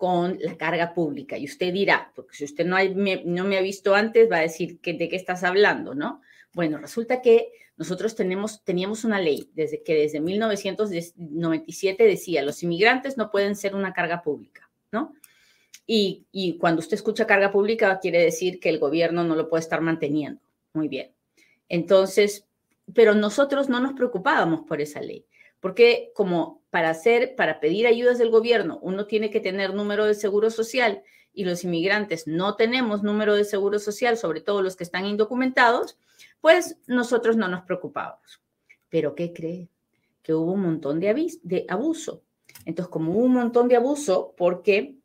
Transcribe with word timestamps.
con 0.00 0.38
la 0.40 0.56
carga 0.56 0.94
pública. 0.94 1.36
Y 1.36 1.44
usted 1.44 1.74
dirá, 1.74 2.10
porque 2.16 2.34
si 2.34 2.44
usted 2.46 2.64
no, 2.64 2.78
no 3.26 3.44
me 3.44 3.58
ha 3.58 3.60
visto 3.60 3.94
antes, 3.94 4.32
va 4.32 4.38
a 4.38 4.40
decir 4.40 4.80
que, 4.80 4.94
de 4.94 5.10
qué 5.10 5.16
estás 5.16 5.44
hablando, 5.44 5.94
¿no? 5.94 6.22
Bueno, 6.54 6.78
resulta 6.78 7.20
que 7.20 7.52
nosotros 7.76 8.14
tenemos, 8.14 8.64
teníamos 8.64 9.04
una 9.04 9.20
ley 9.20 9.50
desde 9.52 9.82
que 9.82 9.94
desde 9.94 10.20
1997 10.20 12.02
decía, 12.02 12.40
los 12.40 12.62
inmigrantes 12.62 13.18
no 13.18 13.30
pueden 13.30 13.54
ser 13.54 13.74
una 13.74 13.92
carga 13.92 14.22
pública, 14.22 14.70
¿no? 14.90 15.12
Y, 15.86 16.24
y 16.32 16.56
cuando 16.56 16.80
usted 16.80 16.94
escucha 16.94 17.26
carga 17.26 17.52
pública, 17.52 17.98
quiere 18.00 18.24
decir 18.24 18.58
que 18.58 18.70
el 18.70 18.78
gobierno 18.78 19.22
no 19.22 19.36
lo 19.36 19.50
puede 19.50 19.60
estar 19.60 19.82
manteniendo. 19.82 20.40
Muy 20.72 20.88
bien. 20.88 21.12
Entonces, 21.68 22.46
pero 22.94 23.14
nosotros 23.14 23.68
no 23.68 23.80
nos 23.80 23.92
preocupábamos 23.92 24.62
por 24.62 24.80
esa 24.80 25.02
ley, 25.02 25.26
porque 25.60 26.10
como 26.14 26.62
para 26.70 26.90
hacer, 26.90 27.34
para 27.36 27.60
pedir 27.60 27.86
ayudas 27.86 28.18
del 28.18 28.30
gobierno, 28.30 28.78
uno 28.82 29.06
tiene 29.06 29.30
que 29.30 29.40
tener 29.40 29.74
número 29.74 30.06
de 30.06 30.14
seguro 30.14 30.50
social 30.50 31.02
y 31.32 31.44
los 31.44 31.64
inmigrantes 31.64 32.26
no 32.26 32.56
tenemos 32.56 33.02
número 33.02 33.34
de 33.34 33.44
seguro 33.44 33.78
social, 33.78 34.16
sobre 34.16 34.40
todo 34.40 34.62
los 34.62 34.76
que 34.76 34.84
están 34.84 35.06
indocumentados, 35.06 35.98
pues 36.40 36.78
nosotros 36.86 37.36
no 37.36 37.48
nos 37.48 37.62
preocupábamos. 37.62 38.42
Pero 38.88 39.14
¿qué 39.14 39.32
cree? 39.32 39.68
Que 40.22 40.34
hubo 40.34 40.52
un 40.52 40.62
montón 40.62 41.00
de, 41.00 41.38
de 41.42 41.66
abuso. 41.68 42.22
Entonces, 42.64 42.90
como 42.90 43.12
hubo 43.12 43.24
un 43.24 43.34
montón 43.34 43.68
de 43.68 43.76
abuso, 43.76 44.34
porque 44.36 44.96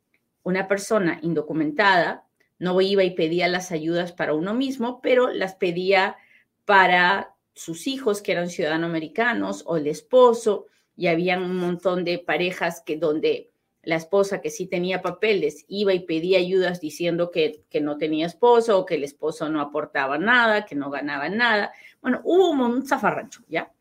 una 0.42 0.68
persona 0.68 1.18
indocumentada 1.22 2.24
no 2.58 2.80
iba 2.80 3.04
y 3.04 3.14
pedía 3.14 3.48
las 3.48 3.70
ayudas 3.70 4.12
para 4.12 4.34
uno 4.34 4.54
mismo, 4.54 5.00
pero 5.00 5.28
las 5.28 5.54
pedía 5.54 6.16
para 6.64 7.35
sus 7.56 7.86
hijos 7.86 8.20
que 8.20 8.32
eran 8.32 8.50
ciudadanos 8.50 8.90
americanos 8.90 9.64
o 9.66 9.78
el 9.78 9.86
esposo 9.86 10.66
y 10.94 11.08
había 11.08 11.38
un 11.38 11.56
montón 11.56 12.04
de 12.04 12.18
parejas 12.18 12.82
que 12.84 12.98
donde 12.98 13.50
la 13.82 13.96
esposa 13.96 14.40
que 14.40 14.50
sí 14.50 14.66
tenía 14.66 15.00
papeles 15.00 15.64
iba 15.66 15.94
y 15.94 16.00
pedía 16.00 16.38
ayudas 16.38 16.80
diciendo 16.80 17.30
que, 17.30 17.64
que 17.70 17.80
no 17.80 17.96
tenía 17.96 18.26
esposo 18.26 18.78
o 18.78 18.84
que 18.84 18.96
el 18.96 19.04
esposo 19.04 19.48
no 19.48 19.60
aportaba 19.60 20.18
nada, 20.18 20.66
que 20.66 20.74
no 20.74 20.90
ganaba 20.90 21.28
nada. 21.28 21.72
Bueno, 22.02 22.20
hubo 22.24 22.50
un 22.50 22.86
zafarrancho, 22.86 23.42
¿ya? 23.48 23.72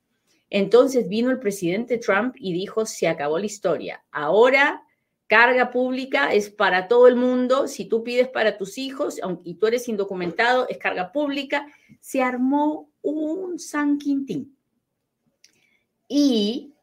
Entonces 0.50 1.10
vino 1.10 1.32
el 1.32 1.40
presidente 1.40 1.98
Trump 1.98 2.36
y 2.38 2.54
dijo, 2.54 2.86
se 2.86 3.08
acabó 3.08 3.40
la 3.40 3.48
historia. 3.48 4.06
Ahora 4.12 4.84
carga 5.28 5.72
pública 5.72 6.34
es 6.34 6.50
para 6.50 6.88
todo 6.88 7.08
el 7.08 7.16
mundo. 7.16 7.68
Si 7.68 7.86
tú 7.86 8.04
pides 8.04 8.28
para 8.28 8.58
tus 8.58 8.78
hijos 8.78 9.20
y 9.44 9.56
tú 9.56 9.68
eres 9.68 9.88
indocumentado, 9.88 10.68
es 10.70 10.78
carga 10.78 11.12
pública. 11.12 11.68
Se 12.00 12.22
armó 12.22 12.92
un 13.02 13.60
San 13.60 13.98
Quintín. 13.98 14.58
Y 16.08 16.74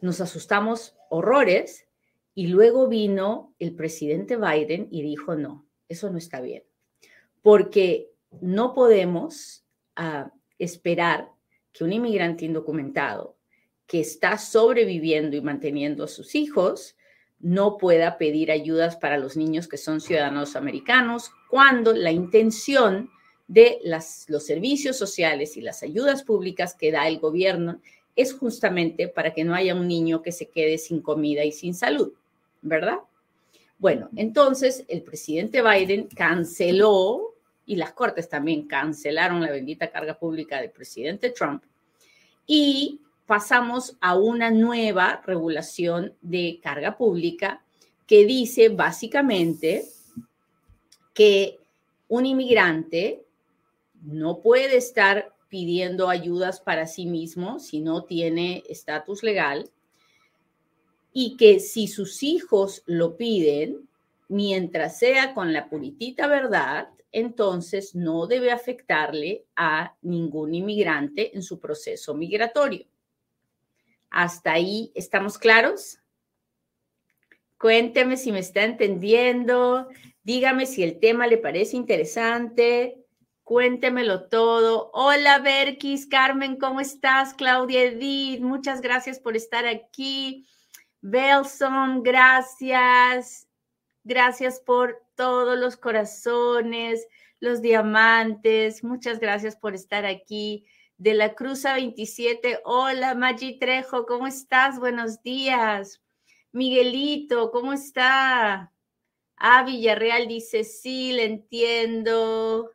nos 0.00 0.20
asustamos 0.20 0.96
horrores 1.10 1.86
y 2.34 2.46
luego 2.46 2.88
vino 2.88 3.54
el 3.58 3.74
presidente 3.74 4.36
Biden 4.36 4.88
y 4.90 5.02
dijo, 5.02 5.36
no, 5.36 5.66
eso 5.88 6.10
no 6.10 6.16
está 6.16 6.40
bien, 6.40 6.64
porque 7.42 8.10
no 8.40 8.72
podemos 8.72 9.66
ah, 9.96 10.32
esperar 10.58 11.30
que 11.72 11.84
un 11.84 11.92
inmigrante 11.92 12.46
indocumentado 12.46 13.36
que 13.86 14.00
está 14.00 14.38
sobreviviendo 14.38 15.36
y 15.36 15.42
manteniendo 15.42 16.04
a 16.04 16.08
sus 16.08 16.34
hijos 16.34 16.96
no 17.42 17.76
pueda 17.76 18.16
pedir 18.16 18.50
ayudas 18.50 18.96
para 18.96 19.18
los 19.18 19.36
niños 19.36 19.68
que 19.68 19.76
son 19.76 20.00
ciudadanos 20.00 20.56
americanos 20.56 21.30
cuando 21.50 21.92
la 21.92 22.12
intención 22.12 23.10
de 23.48 23.78
las, 23.82 24.24
los 24.28 24.46
servicios 24.46 24.96
sociales 24.96 25.56
y 25.56 25.60
las 25.60 25.82
ayudas 25.82 26.22
públicas 26.22 26.74
que 26.74 26.92
da 26.92 27.06
el 27.08 27.18
gobierno 27.18 27.80
es 28.14 28.32
justamente 28.32 29.08
para 29.08 29.34
que 29.34 29.44
no 29.44 29.54
haya 29.54 29.74
un 29.74 29.88
niño 29.88 30.22
que 30.22 30.32
se 30.32 30.48
quede 30.48 30.78
sin 30.78 31.02
comida 31.02 31.44
y 31.44 31.52
sin 31.52 31.74
salud, 31.74 32.12
¿verdad? 32.60 32.98
Bueno, 33.78 34.08
entonces 34.14 34.84
el 34.88 35.02
presidente 35.02 35.62
Biden 35.62 36.08
canceló, 36.14 37.34
y 37.66 37.76
las 37.76 37.92
cortes 37.92 38.28
también 38.28 38.66
cancelaron 38.66 39.40
la 39.40 39.50
bendita 39.50 39.90
carga 39.90 40.18
pública 40.18 40.60
del 40.60 40.70
presidente 40.70 41.30
Trump, 41.30 41.64
y 42.46 43.00
pasamos 43.26 43.96
a 44.00 44.16
una 44.16 44.50
nueva 44.50 45.22
regulación 45.24 46.14
de 46.20 46.60
carga 46.62 46.96
pública 46.96 47.64
que 48.06 48.26
dice 48.26 48.68
básicamente 48.68 49.84
que 51.14 51.58
un 52.08 52.26
inmigrante 52.26 53.24
no 54.02 54.40
puede 54.40 54.76
estar 54.76 55.34
pidiendo 55.48 56.08
ayudas 56.08 56.60
para 56.60 56.86
sí 56.86 57.06
mismo 57.06 57.58
si 57.58 57.80
no 57.80 58.04
tiene 58.04 58.62
estatus 58.68 59.22
legal 59.22 59.70
y 61.12 61.36
que 61.36 61.60
si 61.60 61.88
sus 61.88 62.22
hijos 62.22 62.82
lo 62.86 63.16
piden, 63.16 63.88
mientras 64.28 64.98
sea 64.98 65.34
con 65.34 65.52
la 65.52 65.68
puritita 65.68 66.26
verdad, 66.26 66.88
entonces 67.12 67.94
no 67.94 68.26
debe 68.26 68.50
afectarle 68.50 69.44
a 69.54 69.94
ningún 70.00 70.54
inmigrante 70.54 71.36
en 71.36 71.42
su 71.42 71.60
proceso 71.60 72.14
migratorio. 72.14 72.86
¿Hasta 74.12 74.52
ahí 74.52 74.92
estamos 74.94 75.38
claros? 75.38 75.98
Cuénteme 77.56 78.18
si 78.18 78.30
me 78.30 78.40
está 78.40 78.62
entendiendo, 78.62 79.88
dígame 80.22 80.66
si 80.66 80.82
el 80.82 81.00
tema 81.00 81.26
le 81.26 81.38
parece 81.38 81.76
interesante. 81.76 82.98
Cuéntemelo 83.42 84.28
todo. 84.28 84.90
Hola, 84.92 85.38
Berkis, 85.38 86.06
Carmen, 86.06 86.56
¿cómo 86.56 86.80
estás? 86.80 87.32
Claudia 87.32 87.84
Edith, 87.84 88.40
muchas 88.40 88.82
gracias 88.82 89.18
por 89.18 89.34
estar 89.34 89.66
aquí. 89.66 90.46
Belson, 91.00 92.02
gracias. 92.02 93.48
Gracias 94.04 94.60
por 94.60 95.02
todos 95.14 95.58
los 95.58 95.78
corazones, 95.78 97.06
los 97.40 97.62
diamantes. 97.62 98.84
Muchas 98.84 99.18
gracias 99.20 99.56
por 99.56 99.74
estar 99.74 100.04
aquí. 100.04 100.66
De 101.02 101.14
la 101.14 101.34
Cruza 101.34 101.74
27, 101.74 102.60
hola, 102.62 103.16
Maggi 103.16 103.58
Trejo, 103.58 104.06
¿cómo 104.06 104.28
estás? 104.28 104.78
Buenos 104.78 105.20
días. 105.20 106.00
Miguelito, 106.52 107.50
¿cómo 107.50 107.72
está? 107.72 108.72
Ah, 109.36 109.64
Villarreal 109.64 110.28
dice, 110.28 110.62
sí, 110.62 111.10
le 111.10 111.24
entiendo. 111.24 112.70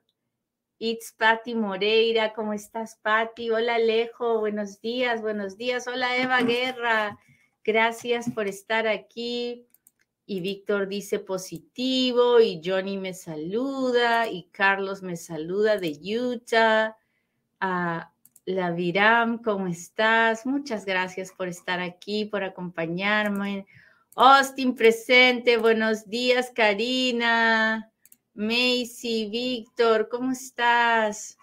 It's 0.77 1.13
Patti 1.17 1.55
Moreira, 1.55 2.33
¿cómo 2.33 2.51
estás, 2.51 2.97
Patti? 3.01 3.49
Hola, 3.49 3.75
Alejo, 3.75 4.39
buenos 4.41 4.81
días, 4.81 5.21
buenos 5.21 5.55
días. 5.55 5.88
Hola, 5.88 6.17
Eva 6.17 6.41
Guerra, 6.41 7.17
gracias 7.63 8.29
por 8.31 8.49
estar 8.49 8.89
aquí. 8.89 9.65
Y 10.25 10.41
Víctor 10.41 10.89
dice 10.89 11.19
positivo, 11.19 12.41
y 12.41 12.59
Johnny 12.61 12.97
me 12.97 13.13
saluda, 13.13 14.27
y 14.27 14.49
Carlos 14.51 15.01
me 15.01 15.15
saluda 15.15 15.77
de 15.77 15.97
Utah. 16.19 16.97
Ah, 17.61 18.11
la 18.47 18.71
Viram, 18.71 19.39
¿cómo 19.39 19.67
estás? 19.67 20.45
Muchas 20.45 20.85
gracias 20.85 21.33
por 21.33 21.49
estar 21.49 21.81
aquí, 21.81 22.23
por 22.23 22.45
acompañarme. 22.45 23.67
Austin 24.15 24.73
presente, 24.73 25.57
buenos 25.57 26.07
días, 26.07 26.49
Karina. 26.55 27.91
Macy, 28.33 29.27
Víctor, 29.29 30.07
¿cómo 30.07 30.31
estás? 30.31 31.38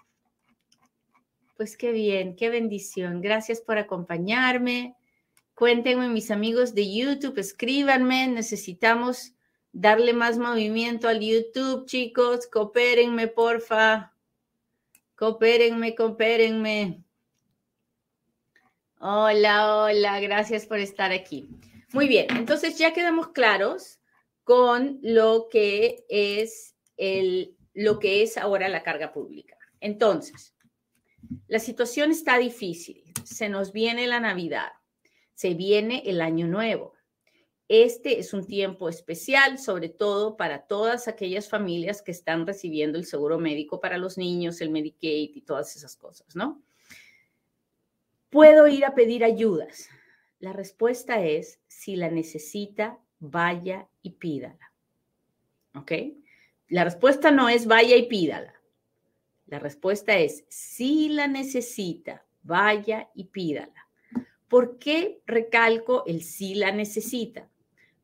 Pues 1.55 1.77
qué 1.77 1.91
bien, 1.91 2.35
qué 2.35 2.49
bendición. 2.49 3.21
Gracias 3.21 3.61
por 3.61 3.77
acompañarme. 3.77 4.95
Cuéntenme, 5.53 6.09
mis 6.09 6.31
amigos 6.31 6.73
de 6.73 6.91
YouTube, 6.91 7.37
escríbanme. 7.37 8.27
Necesitamos 8.29 9.35
darle 9.71 10.13
más 10.13 10.39
movimiento 10.39 11.07
al 11.07 11.19
YouTube, 11.19 11.85
chicos. 11.85 12.47
Coopérenme, 12.47 13.27
porfa. 13.27 14.14
Coopérenme, 15.15 15.95
coopérenme. 15.95 17.01
Hola, 18.99 19.83
hola, 19.83 20.19
gracias 20.19 20.65
por 20.65 20.79
estar 20.79 21.13
aquí. 21.13 21.47
Muy 21.93 22.09
bien, 22.09 22.27
entonces 22.31 22.77
ya 22.77 22.91
quedamos 22.91 23.29
claros 23.29 23.99
con 24.43 24.99
lo 25.01 25.47
que 25.49 26.05
es 26.09 26.75
lo 27.73 27.99
que 27.99 28.23
es 28.23 28.37
ahora 28.37 28.67
la 28.67 28.83
carga 28.83 29.13
pública. 29.13 29.57
Entonces, 29.79 30.53
la 31.47 31.59
situación 31.59 32.11
está 32.11 32.37
difícil. 32.37 33.03
Se 33.23 33.47
nos 33.47 33.71
viene 33.71 34.07
la 34.07 34.19
Navidad, 34.19 34.71
se 35.33 35.53
viene 35.53 36.03
el 36.05 36.19
Año 36.19 36.47
Nuevo 36.47 36.94
este 37.67 38.19
es 38.19 38.33
un 38.33 38.45
tiempo 38.45 38.89
especial, 38.89 39.57
sobre 39.57 39.89
todo 39.89 40.37
para 40.37 40.67
todas 40.67 41.07
aquellas 41.07 41.49
familias 41.49 42.01
que 42.01 42.11
están 42.11 42.45
recibiendo 42.45 42.97
el 42.99 43.05
seguro 43.05 43.39
médico 43.39 43.79
para 43.79 43.97
los 43.97 44.17
niños, 44.17 44.61
el 44.61 44.69
Medicaid 44.69 45.35
y 45.35 45.41
todas 45.41 45.75
esas 45.75 45.95
cosas, 45.95 46.35
¿no? 46.35 46.61
¿Puedo 48.29 48.67
ir 48.67 48.85
a 48.85 48.93
pedir 48.93 49.23
ayudas? 49.23 49.89
La 50.39 50.53
respuesta 50.53 51.23
es, 51.23 51.59
si 51.67 51.95
la 51.95 52.11
necesita, 52.11 52.99
vaya 53.19 53.87
y 54.03 54.11
pídala. 54.11 54.71
¿Ok? 55.73 55.91
La 56.67 56.83
respuesta 56.83 57.31
no 57.31 57.49
es 57.49 57.65
vaya 57.65 57.95
y 57.95 58.07
pídala. 58.07 58.53
La 59.47 59.59
respuesta 59.59 60.17
es, 60.17 60.45
si 60.49 61.09
la 61.09 61.27
necesita, 61.27 62.25
vaya 62.43 63.09
y 63.15 63.25
pídala. 63.25 63.87
¿Por 64.47 64.77
qué 64.77 65.21
recalco 65.25 66.03
el 66.05 66.23
si 66.23 66.55
la 66.55 66.71
necesita? 66.71 67.49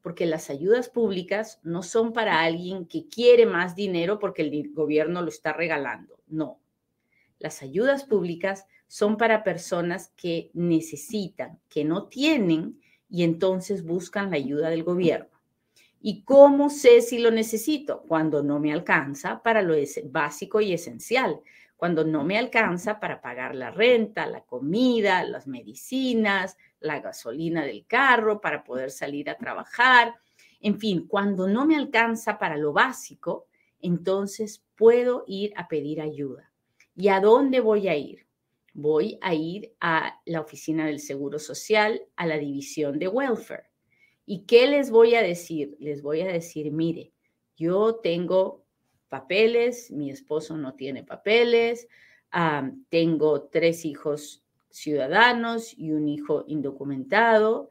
Porque 0.02 0.26
las 0.26 0.50
ayudas 0.50 0.90
públicas 0.90 1.60
no 1.64 1.84
son 1.84 2.14
para 2.14 2.42
alguien 2.42 2.86
que 2.86 3.08
quiere 3.08 3.46
más 3.46 3.76
dinero 3.76 4.20
porque 4.20 4.42
el 4.42 4.74
gobierno 4.74 5.22
lo 5.22 5.30
está 5.30 5.54
regalando. 5.54 6.20
No. 6.28 6.60
Las 7.40 7.62
ayudas 7.62 8.04
públicas 8.04 8.66
son 8.88 9.18
para 9.18 9.44
personas 9.44 10.12
que 10.16 10.52
necesitan, 10.54 11.60
que 11.70 11.84
no 11.84 12.08
tienen 12.08 12.80
y 13.10 13.24
entonces 13.24 13.84
buscan 13.84 14.32
la 14.32 14.38
ayuda 14.38 14.70
del 14.70 14.84
gobierno. 14.84 15.30
¿Y 16.02 16.24
cómo 16.24 16.70
sé 16.70 17.02
si 17.02 17.20
lo 17.20 17.30
necesito? 17.30 18.02
Cuando 18.08 18.42
no 18.42 18.60
me 18.60 18.74
alcanza 18.74 19.44
para 19.44 19.62
lo 19.62 19.76
básico 20.06 20.60
y 20.60 20.74
esencial, 20.74 21.40
cuando 21.82 22.04
no 22.04 22.24
me 22.24 22.38
alcanza 22.38 23.00
para 23.00 23.22
pagar 23.22 23.56
la 23.56 23.72
renta, 23.72 24.28
la 24.28 24.42
comida, 24.42 25.24
las 25.24 25.48
medicinas, 25.48 26.56
la 26.80 27.00
gasolina 27.00 27.66
del 27.66 27.88
carro 27.88 28.40
para 28.40 28.64
poder 28.64 28.92
salir 28.92 29.32
a 29.32 29.38
trabajar. 29.40 30.14
En 30.60 30.78
fin, 30.78 31.08
cuando 31.08 31.48
no 31.48 31.66
me 31.66 31.76
alcanza 31.76 32.38
para 32.38 32.56
lo 32.56 32.72
básico, 32.72 33.48
entonces 33.80 34.64
puedo 34.76 35.24
ir 35.26 35.54
a 35.56 35.68
pedir 35.68 36.02
ayuda. 36.02 36.52
¿Y 36.96 37.08
a 37.08 37.20
dónde 37.20 37.62
voy 37.62 37.88
a 37.88 37.96
ir? 37.96 38.28
Voy 38.76 39.18
a 39.20 39.34
ir 39.34 39.74
a 39.80 40.22
la 40.26 40.42
oficina 40.42 40.86
del 40.86 41.00
Seguro 41.00 41.40
Social, 41.40 42.04
a 42.16 42.28
la 42.28 42.38
división 42.38 43.00
de 43.00 43.08
welfare. 43.08 43.72
¿Y 44.28 44.46
qué 44.46 44.68
les 44.68 44.92
voy 44.92 45.16
a 45.16 45.24
decir? 45.24 45.78
Les 45.80 46.04
voy 46.04 46.22
a 46.22 46.28
decir, 46.28 46.72
mire, 46.72 47.12
yo 47.58 47.96
tengo 47.96 48.61
papeles, 49.12 49.92
mi 49.92 50.10
esposo 50.10 50.56
no 50.56 50.76
tiene 50.76 51.04
papeles, 51.04 51.90
tengo 52.88 53.44
tres 53.44 53.84
hijos 53.84 54.42
ciudadanos 54.70 55.78
y 55.78 55.92
un 55.92 56.08
hijo 56.08 56.46
indocumentado 56.48 57.70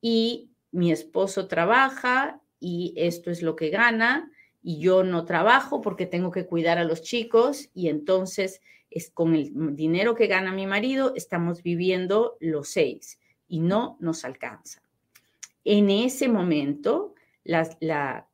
y 0.00 0.48
mi 0.72 0.90
esposo 0.90 1.46
trabaja 1.46 2.40
y 2.58 2.94
esto 2.96 3.30
es 3.30 3.42
lo 3.42 3.54
que 3.54 3.68
gana 3.68 4.32
y 4.62 4.78
yo 4.78 5.04
no 5.04 5.26
trabajo 5.26 5.82
porque 5.82 6.06
tengo 6.06 6.30
que 6.30 6.46
cuidar 6.46 6.78
a 6.78 6.84
los 6.84 7.02
chicos 7.02 7.68
y 7.74 7.90
entonces 7.90 8.62
es 8.90 9.10
con 9.10 9.34
el 9.34 9.76
dinero 9.76 10.14
que 10.14 10.26
gana 10.26 10.52
mi 10.52 10.66
marido 10.66 11.12
estamos 11.14 11.62
viviendo 11.62 12.38
los 12.40 12.68
seis 12.70 13.20
y 13.46 13.60
no 13.60 13.98
nos 14.00 14.24
alcanza. 14.24 14.80
En 15.66 15.90
ese 15.90 16.28
momento, 16.28 17.14
la, 17.44 17.68
la, 17.80 18.26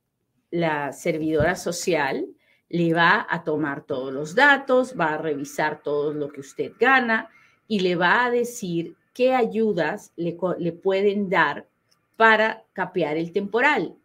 la 0.53 0.93
servidora 0.93 1.57
social 1.57 2.29
le 2.69 2.93
va 2.95 3.27
a 3.29 3.45
tomar 3.45 3.85
todos 3.85 4.13
los 4.13 4.35
datos, 4.35 4.95
va 4.99 5.15
a 5.15 5.19
revisar 5.19 5.83
todo 5.83 6.13
lo 6.13 6.29
que 6.29 6.41
usted 6.41 6.73
gana 6.79 7.31
y 7.69 7.81
le 7.81 7.97
va 7.97 8.25
a 8.25 8.31
decir 8.31 8.97
qué 9.13 9.35
ayudas 9.35 10.13
le, 10.17 10.33
pueden 10.73 11.31
dar 11.31 11.69
para 12.17 12.65
capear 12.73 13.17
el 13.17 13.33
temporal. 13.33 13.97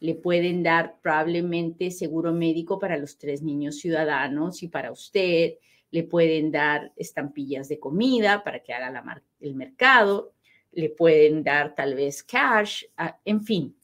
Le 0.00 0.14
pueden 0.14 0.62
dar 0.62 0.96
probablemente 1.00 1.90
seguro 1.90 2.32
médico 2.32 2.78
para 2.78 2.98
los 2.98 3.16
tres 3.16 3.42
niños 3.42 3.76
ciudadanos 3.76 4.62
y 4.62 4.68
para 4.68 4.92
usted. 4.92 5.54
Le 5.90 6.02
pueden 6.02 6.50
dar 6.50 6.92
estampillas 6.96 7.68
de 7.68 7.78
comida 7.78 8.44
para 8.44 8.60
que 8.60 8.74
haga 8.74 8.90
la 8.90 9.22
el 9.40 9.54
mercado. 9.54 10.32
Le 10.72 10.90
pueden 10.90 11.42
dar 11.42 11.74
tal 11.74 11.94
vez 11.94 12.22
cash. 12.22 12.84
Ah, 12.96 13.18
en 13.24 13.42
fin, 13.42 13.74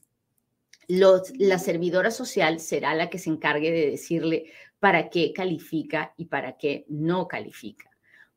los, 0.87 1.31
la 1.37 1.59
servidora 1.59 2.11
social 2.11 2.59
será 2.59 2.95
la 2.95 3.09
que 3.09 3.19
se 3.19 3.29
encargue 3.29 3.71
de 3.71 3.91
decirle 3.91 4.51
para 4.79 5.09
qué 5.09 5.33
califica 5.33 6.13
y 6.17 6.25
para 6.25 6.57
qué 6.57 6.85
no 6.89 7.27
califica 7.27 7.93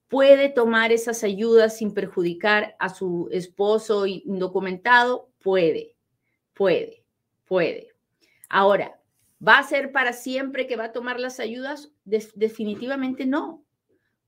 puede 0.09 0.49
tomar 0.49 0.93
esas 0.93 1.25
ayudas 1.25 1.79
sin 1.79 1.93
perjudicar 1.93 2.77
a 2.79 2.89
su 2.89 3.29
esposo 3.33 4.07
indocumentado? 4.07 5.31
Puede, 5.43 5.97
puede, 6.55 7.05
puede. 7.45 7.89
Ahora, 8.49 9.01
¿va 9.47 9.59
a 9.59 9.65
ser 9.65 9.93
para 9.93 10.13
siempre 10.13 10.67
que 10.67 10.77
va 10.77 10.85
a 10.85 10.93
tomar 10.93 11.21
las 11.21 11.41
ayudas? 11.41 11.93
definitivamente 12.05 13.27
no. 13.27 13.66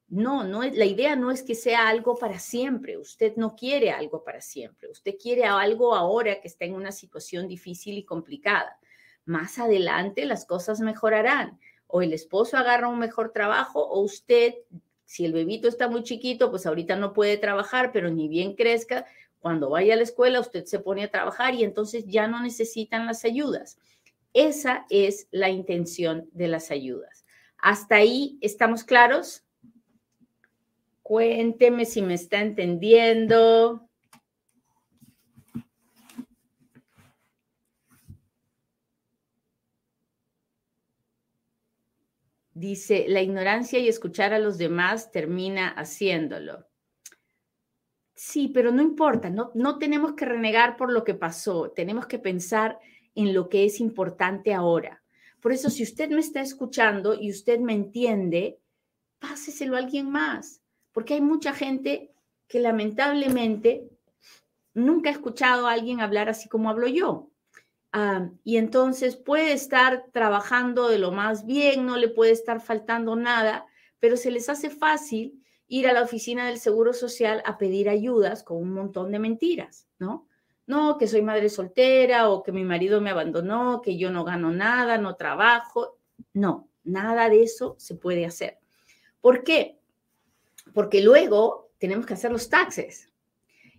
No, 0.08 0.42
no 0.44 0.62
es, 0.62 0.76
la 0.76 0.86
idea 0.86 1.16
no 1.16 1.30
es 1.30 1.42
que 1.42 1.54
sea 1.54 1.88
algo 1.88 2.16
para 2.16 2.38
siempre. 2.38 2.96
Usted 2.96 3.36
no 3.36 3.54
quiere 3.54 3.90
algo 3.90 4.24
para 4.24 4.40
siempre. 4.40 4.88
Usted 4.90 5.16
quiere 5.20 5.44
algo 5.44 5.94
ahora 5.94 6.40
que 6.40 6.48
está 6.48 6.64
en 6.64 6.74
una 6.74 6.92
situación 6.92 7.46
difícil 7.46 7.98
y 7.98 8.04
complicada. 8.04 8.78
Más 9.26 9.58
adelante 9.58 10.24
las 10.24 10.46
cosas 10.46 10.80
mejorarán. 10.80 11.58
O 11.86 12.02
el 12.02 12.12
esposo 12.12 12.56
agarra 12.56 12.88
un 12.88 12.98
mejor 12.98 13.32
trabajo 13.32 13.80
o 13.86 14.00
usted 14.00 14.54
si 15.08 15.24
el 15.24 15.32
bebito 15.32 15.68
está 15.68 15.88
muy 15.88 16.02
chiquito, 16.02 16.50
pues 16.50 16.66
ahorita 16.66 16.94
no 16.94 17.14
puede 17.14 17.38
trabajar, 17.38 17.92
pero 17.92 18.10
ni 18.10 18.28
bien 18.28 18.54
crezca, 18.54 19.06
cuando 19.40 19.70
vaya 19.70 19.94
a 19.94 19.96
la 19.96 20.02
escuela 20.02 20.38
usted 20.38 20.66
se 20.66 20.80
pone 20.80 21.02
a 21.02 21.10
trabajar 21.10 21.54
y 21.54 21.64
entonces 21.64 22.04
ya 22.06 22.28
no 22.28 22.42
necesitan 22.42 23.06
las 23.06 23.24
ayudas. 23.24 23.78
Esa 24.34 24.84
es 24.90 25.26
la 25.30 25.48
intención 25.48 26.28
de 26.32 26.48
las 26.48 26.70
ayudas. 26.70 27.24
¿Hasta 27.56 27.96
ahí 27.96 28.36
estamos 28.42 28.84
claros? 28.84 29.44
Cuénteme 31.08 31.86
si 31.86 32.02
me 32.02 32.12
está 32.12 32.42
entendiendo. 32.42 33.88
Dice, 42.52 43.06
la 43.08 43.22
ignorancia 43.22 43.78
y 43.78 43.88
escuchar 43.88 44.34
a 44.34 44.38
los 44.38 44.58
demás 44.58 45.10
termina 45.10 45.68
haciéndolo. 45.70 46.66
Sí, 48.14 48.48
pero 48.52 48.70
no 48.70 48.82
importa, 48.82 49.30
no, 49.30 49.50
no 49.54 49.78
tenemos 49.78 50.12
que 50.12 50.26
renegar 50.26 50.76
por 50.76 50.92
lo 50.92 51.04
que 51.04 51.14
pasó, 51.14 51.70
tenemos 51.70 52.06
que 52.06 52.18
pensar 52.18 52.78
en 53.14 53.32
lo 53.32 53.48
que 53.48 53.64
es 53.64 53.80
importante 53.80 54.52
ahora. 54.52 55.02
Por 55.40 55.52
eso, 55.52 55.70
si 55.70 55.84
usted 55.84 56.10
me 56.10 56.20
está 56.20 56.42
escuchando 56.42 57.14
y 57.14 57.30
usted 57.30 57.60
me 57.60 57.72
entiende, 57.72 58.60
páseselo 59.18 59.74
a 59.74 59.78
alguien 59.78 60.10
más, 60.10 60.60
porque 60.98 61.14
hay 61.14 61.20
mucha 61.20 61.52
gente 61.52 62.10
que 62.48 62.58
lamentablemente 62.58 63.88
nunca 64.74 65.10
ha 65.10 65.12
escuchado 65.12 65.68
a 65.68 65.72
alguien 65.74 66.00
hablar 66.00 66.28
así 66.28 66.48
como 66.48 66.70
hablo 66.70 66.88
yo. 66.88 67.30
Ah, 67.92 68.30
y 68.42 68.56
entonces 68.56 69.14
puede 69.14 69.52
estar 69.52 70.06
trabajando 70.10 70.88
de 70.88 70.98
lo 70.98 71.12
más 71.12 71.46
bien, 71.46 71.86
no 71.86 71.96
le 71.98 72.08
puede 72.08 72.32
estar 72.32 72.60
faltando 72.60 73.14
nada, 73.14 73.64
pero 74.00 74.16
se 74.16 74.32
les 74.32 74.48
hace 74.48 74.70
fácil 74.70 75.40
ir 75.68 75.86
a 75.86 75.92
la 75.92 76.02
oficina 76.02 76.48
del 76.48 76.58
Seguro 76.58 76.92
Social 76.92 77.44
a 77.46 77.58
pedir 77.58 77.88
ayudas 77.88 78.42
con 78.42 78.56
un 78.56 78.72
montón 78.72 79.12
de 79.12 79.20
mentiras, 79.20 79.86
¿no? 80.00 80.26
No, 80.66 80.98
que 80.98 81.06
soy 81.06 81.22
madre 81.22 81.48
soltera 81.48 82.28
o 82.28 82.42
que 82.42 82.50
mi 82.50 82.64
marido 82.64 83.00
me 83.00 83.10
abandonó, 83.10 83.82
que 83.82 83.96
yo 83.96 84.10
no 84.10 84.24
gano 84.24 84.50
nada, 84.50 84.98
no 84.98 85.14
trabajo. 85.14 86.00
No, 86.32 86.68
nada 86.82 87.28
de 87.28 87.44
eso 87.44 87.76
se 87.78 87.94
puede 87.94 88.26
hacer. 88.26 88.58
¿Por 89.20 89.44
qué? 89.44 89.77
Porque 90.74 91.00
luego 91.00 91.70
tenemos 91.78 92.06
que 92.06 92.14
hacer 92.14 92.30
los 92.30 92.48
taxes. 92.48 93.10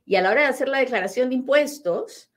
Y 0.06 0.16
a 0.16 0.22
la 0.22 0.32
hora 0.32 0.42
de 0.42 0.48
hacer 0.48 0.68
la 0.68 0.80
declaración 0.80 1.30
de 1.30 1.36
impuestos, 1.36 2.30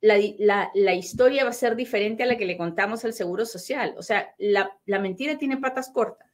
la, 0.00 0.94
historia 0.94 1.44
va 1.44 1.50
a 1.50 1.54
ser 1.54 1.74
diferente 1.76 2.22
a 2.22 2.26
la 2.26 2.36
que 2.36 2.44
le 2.44 2.56
contamos 2.56 3.04
al 3.04 3.12
Seguro 3.12 3.46
Social. 3.46 3.94
O 3.96 4.02
sea, 4.02 4.34
la, 4.38 4.70
mentira 4.86 5.38
tiene 5.38 5.56
patas 5.56 5.90
cortas 5.90 6.30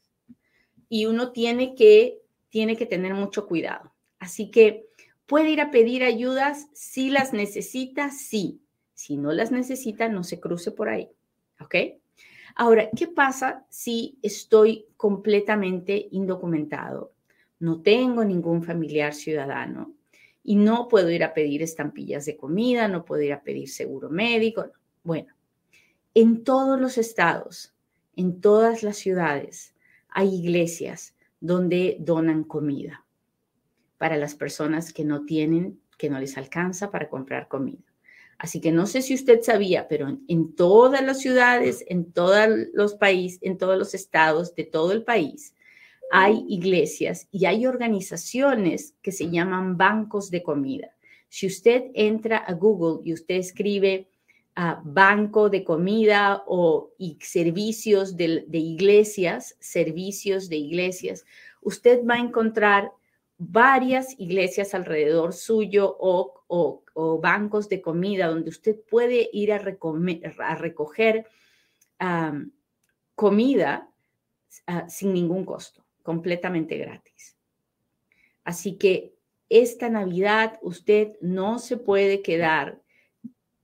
y 0.88 1.06
uno 1.06 1.32
tiene 1.32 1.74
que, 1.74 2.20
tiene 2.50 2.76
que 2.76 2.86
tener 2.86 3.14
mucho 3.14 3.46
cuidado. 3.46 3.94
Así 4.18 4.50
que 4.50 4.86
puede 5.26 5.50
ir 5.50 5.60
a 5.60 5.70
pedir 5.70 6.04
ayudas 6.04 6.66
si 6.74 7.10
las 7.10 7.32
necesita, 7.32 8.10
sí. 8.10 8.60
Si 8.94 9.16
no 9.16 9.32
las 9.32 9.50
necesita, 9.50 10.08
no 10.08 10.22
se 10.22 10.38
cruce 10.38 10.70
por 10.70 10.88
ahí. 10.88 11.08
¿Ok? 11.60 11.74
Ahora, 12.54 12.90
¿qué 12.94 13.08
pasa 13.08 13.64
si 13.70 14.18
estoy 14.22 14.86
completamente 14.96 16.08
indocumentado? 16.10 17.11
No 17.62 17.80
tengo 17.80 18.24
ningún 18.24 18.64
familiar 18.64 19.14
ciudadano 19.14 19.94
y 20.42 20.56
no 20.56 20.88
puedo 20.88 21.08
ir 21.10 21.22
a 21.22 21.32
pedir 21.32 21.62
estampillas 21.62 22.24
de 22.24 22.36
comida, 22.36 22.88
no 22.88 23.04
puedo 23.04 23.22
ir 23.22 23.32
a 23.32 23.44
pedir 23.44 23.68
seguro 23.68 24.10
médico. 24.10 24.72
Bueno, 25.04 25.32
en 26.12 26.42
todos 26.42 26.80
los 26.80 26.98
estados, 26.98 27.72
en 28.16 28.40
todas 28.40 28.82
las 28.82 28.96
ciudades, 28.96 29.76
hay 30.08 30.34
iglesias 30.34 31.14
donde 31.38 31.98
donan 32.00 32.42
comida 32.42 33.06
para 33.96 34.16
las 34.16 34.34
personas 34.34 34.92
que 34.92 35.04
no 35.04 35.24
tienen, 35.24 35.80
que 35.98 36.10
no 36.10 36.18
les 36.18 36.36
alcanza 36.36 36.90
para 36.90 37.08
comprar 37.08 37.46
comida. 37.46 37.84
Así 38.38 38.60
que 38.60 38.72
no 38.72 38.86
sé 38.86 39.02
si 39.02 39.14
usted 39.14 39.40
sabía, 39.40 39.86
pero 39.86 40.08
en, 40.26 40.56
todas 40.56 41.00
las 41.04 41.20
ciudades, 41.20 41.84
en 41.86 42.10
todos 42.10 42.48
los 42.74 42.96
países, 42.96 43.38
en 43.42 43.56
todos 43.56 43.78
los 43.78 43.94
estados 43.94 44.56
de 44.56 44.64
todo 44.64 44.90
el 44.90 45.04
país, 45.04 45.54
hay 46.14 46.44
iglesias 46.46 47.26
y 47.32 47.46
hay 47.46 47.66
organizaciones 47.66 48.94
que 49.00 49.12
se 49.12 49.30
llaman 49.30 49.78
bancos 49.78 50.30
de 50.30 50.42
comida. 50.42 50.92
Si 51.30 51.46
usted 51.46 51.84
entra 51.94 52.36
a 52.36 52.52
Google 52.52 53.00
y 53.02 53.14
usted 53.14 53.36
escribe 53.36 54.10
ah, 54.54 54.82
banco 54.84 55.48
de 55.48 55.64
comida 55.64 56.44
o 56.46 56.90
servicios 57.20 58.14
de, 58.14 58.44
iglesias, 58.52 59.56
servicios 59.58 60.50
de 60.50 60.56
iglesias, 60.56 61.24
usted 61.62 62.04
va 62.04 62.16
a 62.16 62.20
encontrar 62.20 62.92
varias 63.38 64.14
iglesias 64.20 64.74
alrededor 64.74 65.32
suyo 65.32 65.96
o, 65.98 66.42
bancos 67.22 67.70
de 67.70 67.80
comida 67.80 68.26
donde 68.26 68.50
usted 68.50 68.76
puede 68.90 69.30
ir 69.32 69.50
a, 69.54 69.58
recoger 70.56 71.26
comida 73.14 73.88
ah, 74.66 74.86
sin 74.90 75.14
ningún 75.14 75.46
costo, 75.46 75.81
completamente 76.02 76.76
gratis. 76.76 77.36
Así 78.44 78.76
que 78.76 79.14
esta 79.48 79.88
Navidad 79.88 80.58
usted 80.62 81.12
no 81.20 81.58
se 81.58 81.76
puede 81.76 82.22
quedar 82.22 82.82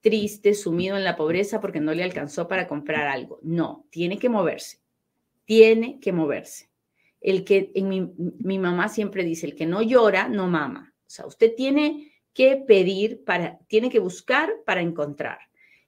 triste, 0.00 0.54
sumido 0.54 0.96
en 0.96 1.04
la 1.04 1.16
pobreza 1.16 1.60
porque 1.60 1.80
no 1.80 1.92
le 1.92 2.04
alcanzó 2.04 2.46
para 2.46 2.68
comprar 2.68 3.08
algo. 3.08 3.40
No, 3.42 3.86
tiene 3.90 4.18
que 4.18 4.28
moverse, 4.28 4.80
tiene 5.44 5.98
que 6.00 6.12
moverse 6.12 6.68
el 7.20 7.44
que 7.44 7.72
en 7.74 7.88
mi, 7.88 8.58
mamá 8.58 8.88
siempre 8.88 9.24
dice, 9.24 9.46
el 9.46 9.54
que 9.54 9.66
no 9.66 9.82
llora, 9.82 10.28
no 10.28 10.46
mama. 10.46 10.94
O 11.06 11.10
sea, 11.10 11.26
usted 11.26 11.54
tiene 11.54 12.12
que 12.32 12.56
pedir 12.56 13.24
para, 13.24 13.58
tiene 13.66 13.90
que 13.90 13.98
buscar 13.98 14.52
para 14.64 14.80
encontrar. 14.80 15.38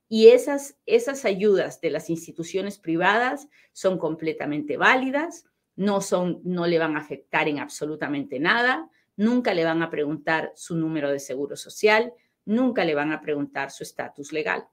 Y 0.08 0.28
esas, 0.28 0.76
esas 0.86 1.24
ayudas 1.24 1.80
de 1.80 1.90
las 1.90 2.10
instituciones 2.10 2.78
privadas 2.78 3.48
son 3.72 3.98
completamente 3.98 4.76
válidas, 4.76 5.46
no, 5.76 6.00
son, 6.00 6.40
no 6.44 6.66
le 6.66 6.78
van 6.78 6.96
a 6.96 7.00
afectar 7.00 7.48
en 7.48 7.58
absolutamente 7.58 8.38
nada, 8.38 8.90
nunca 9.16 9.54
le 9.54 9.64
van 9.64 9.82
a 9.82 9.90
preguntar 9.90 10.52
su 10.54 10.76
número 10.76 11.10
de 11.10 11.18
seguro 11.18 11.56
social, 11.56 12.12
nunca 12.44 12.84
le 12.84 12.94
van 12.94 13.12
a 13.12 13.20
preguntar 13.20 13.70
su 13.70 13.82
estatus 13.82 14.32
legal. 14.32 14.66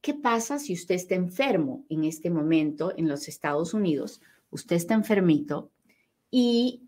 ¿Qué 0.00 0.14
pasa 0.14 0.58
si 0.58 0.72
usted 0.72 0.94
está 0.94 1.14
enfermo 1.14 1.84
en 1.88 2.04
este 2.04 2.30
momento 2.30 2.94
en 2.96 3.08
los 3.08 3.28
Estados 3.28 3.74
Unidos? 3.74 4.20
usted 4.50 4.76
está 4.76 4.94
enfermito 4.94 5.70
y, 6.30 6.82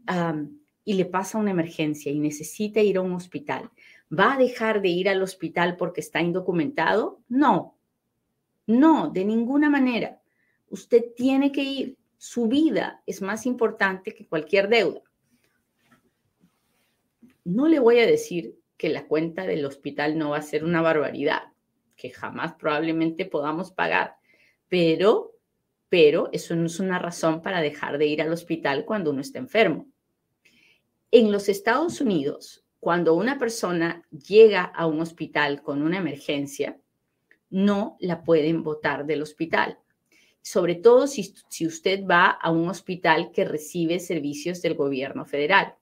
y 0.84 0.94
le 0.94 1.04
pasa 1.06 1.38
una 1.38 1.50
emergencia 1.50 2.12
y 2.12 2.18
necesita 2.18 2.80
ir 2.80 2.98
a 2.98 3.00
un 3.00 3.12
hospital, 3.12 3.70
¿va 4.10 4.34
a 4.34 4.38
dejar 4.38 4.82
de 4.82 4.88
ir 4.88 5.08
al 5.08 5.22
hospital 5.22 5.76
porque 5.76 6.00
está 6.00 6.20
indocumentado? 6.20 7.20
No, 7.28 7.76
no, 8.66 9.10
de 9.10 9.24
ninguna 9.24 9.70
manera. 9.70 10.20
Usted 10.68 11.04
tiene 11.16 11.52
que 11.52 11.62
ir. 11.62 11.98
Su 12.24 12.46
vida 12.46 13.02
es 13.04 13.20
más 13.20 13.46
importante 13.46 14.14
que 14.14 14.28
cualquier 14.28 14.68
deuda. 14.68 15.02
No 17.42 17.66
le 17.66 17.80
voy 17.80 17.98
a 17.98 18.06
decir 18.06 18.60
que 18.76 18.90
la 18.90 19.08
cuenta 19.08 19.44
del 19.44 19.64
hospital 19.64 20.16
no 20.16 20.30
va 20.30 20.36
a 20.36 20.42
ser 20.42 20.62
una 20.62 20.80
barbaridad, 20.80 21.52
que 21.96 22.10
jamás 22.10 22.54
probablemente 22.54 23.24
podamos 23.24 23.72
pagar, 23.72 24.18
pero 24.68 25.34
pero 25.88 26.28
eso 26.30 26.54
no 26.54 26.66
es 26.66 26.78
una 26.78 27.00
razón 27.00 27.42
para 27.42 27.60
dejar 27.60 27.98
de 27.98 28.06
ir 28.06 28.22
al 28.22 28.32
hospital 28.32 28.84
cuando 28.84 29.10
uno 29.10 29.20
está 29.20 29.40
enfermo. 29.40 29.88
En 31.10 31.32
los 31.32 31.48
Estados 31.48 32.00
Unidos, 32.00 32.64
cuando 32.78 33.14
una 33.14 33.36
persona 33.36 34.06
llega 34.10 34.62
a 34.62 34.86
un 34.86 35.00
hospital 35.00 35.60
con 35.60 35.82
una 35.82 35.98
emergencia, 35.98 36.78
no 37.50 37.96
la 37.98 38.22
pueden 38.22 38.62
votar 38.62 39.06
del 39.06 39.22
hospital. 39.22 39.81
Sobre 40.42 40.74
todo 40.74 41.06
si, 41.06 41.34
si 41.48 41.66
usted 41.66 42.04
va 42.04 42.26
a 42.26 42.50
un 42.50 42.68
hospital 42.68 43.30
que 43.32 43.44
recibe 43.44 44.00
servicios 44.00 44.60
del 44.60 44.74
gobierno 44.74 45.24
federal. 45.24 45.76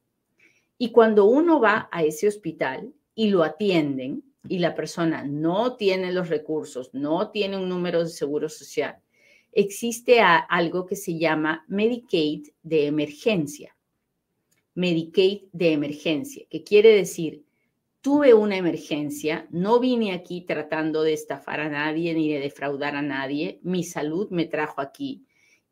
Y 0.79 0.93
cuando 0.93 1.25
uno 1.25 1.61
va 1.61 1.88
a 1.90 2.05
ese 2.05 2.29
hospital 2.29 2.93
y 3.14 3.31
lo 3.31 3.43
atienden 3.43 4.23
y 4.49 4.59
la 4.59 4.75
persona 4.75 5.25
no 5.25 5.76
tiene 5.76 6.12
los 6.12 6.29
recursos, 6.29 6.90
no 6.95 7.31
tiene 7.31 7.57
un 7.57 7.69
número 7.69 8.02
de 8.02 8.09
seguro 8.09 8.49
social, 8.49 8.97
existe 9.52 10.21
algo 10.21 10.87
que 10.87 10.97
se 10.97 11.19
llama 11.19 11.64
Medicaid 11.69 12.49
de 12.62 12.87
emergencia. 12.87 13.76
Medicaid 14.75 15.43
de 15.52 15.73
emergencia, 15.73 16.47
que 16.49 16.62
quiere 16.62 16.95
decir, 16.95 17.45
tuve 18.00 18.35
una 18.35 18.57
emergencia, 18.57 19.47
no 19.50 19.80
vine 19.80 20.12
aquí 20.12 20.42
tratando 20.42 21.02
de 21.02 21.12
estafar 21.12 21.61
a 21.61 21.69
nadie 21.69 22.14
ni 22.14 22.33
de 22.33 22.40
defraudar 22.40 22.97
a 22.97 23.02
nadie, 23.02 23.61
mi 23.62 23.85
salud 23.85 24.30
me 24.30 24.47
trajo 24.47 24.80
aquí 24.80 25.26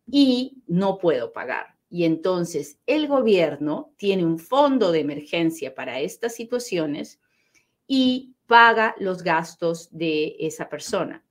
y 0.06 0.62
no 0.66 0.98
puedo 0.98 1.32
pagar. 1.32 1.76
Y 1.90 2.04
entonces 2.04 2.78
el 2.86 3.08
gobierno 3.08 3.92
tiene 3.96 4.24
un 4.24 4.38
fondo 4.38 4.92
de 4.92 5.00
emergencia 5.00 5.74
para 5.74 6.00
estas 6.00 6.34
situaciones 6.34 7.20
y 7.86 8.34
paga 8.46 8.94
los 8.98 9.22
gastos 9.22 9.88
de 9.90 10.36
esa 10.38 10.68
persona 10.68 11.24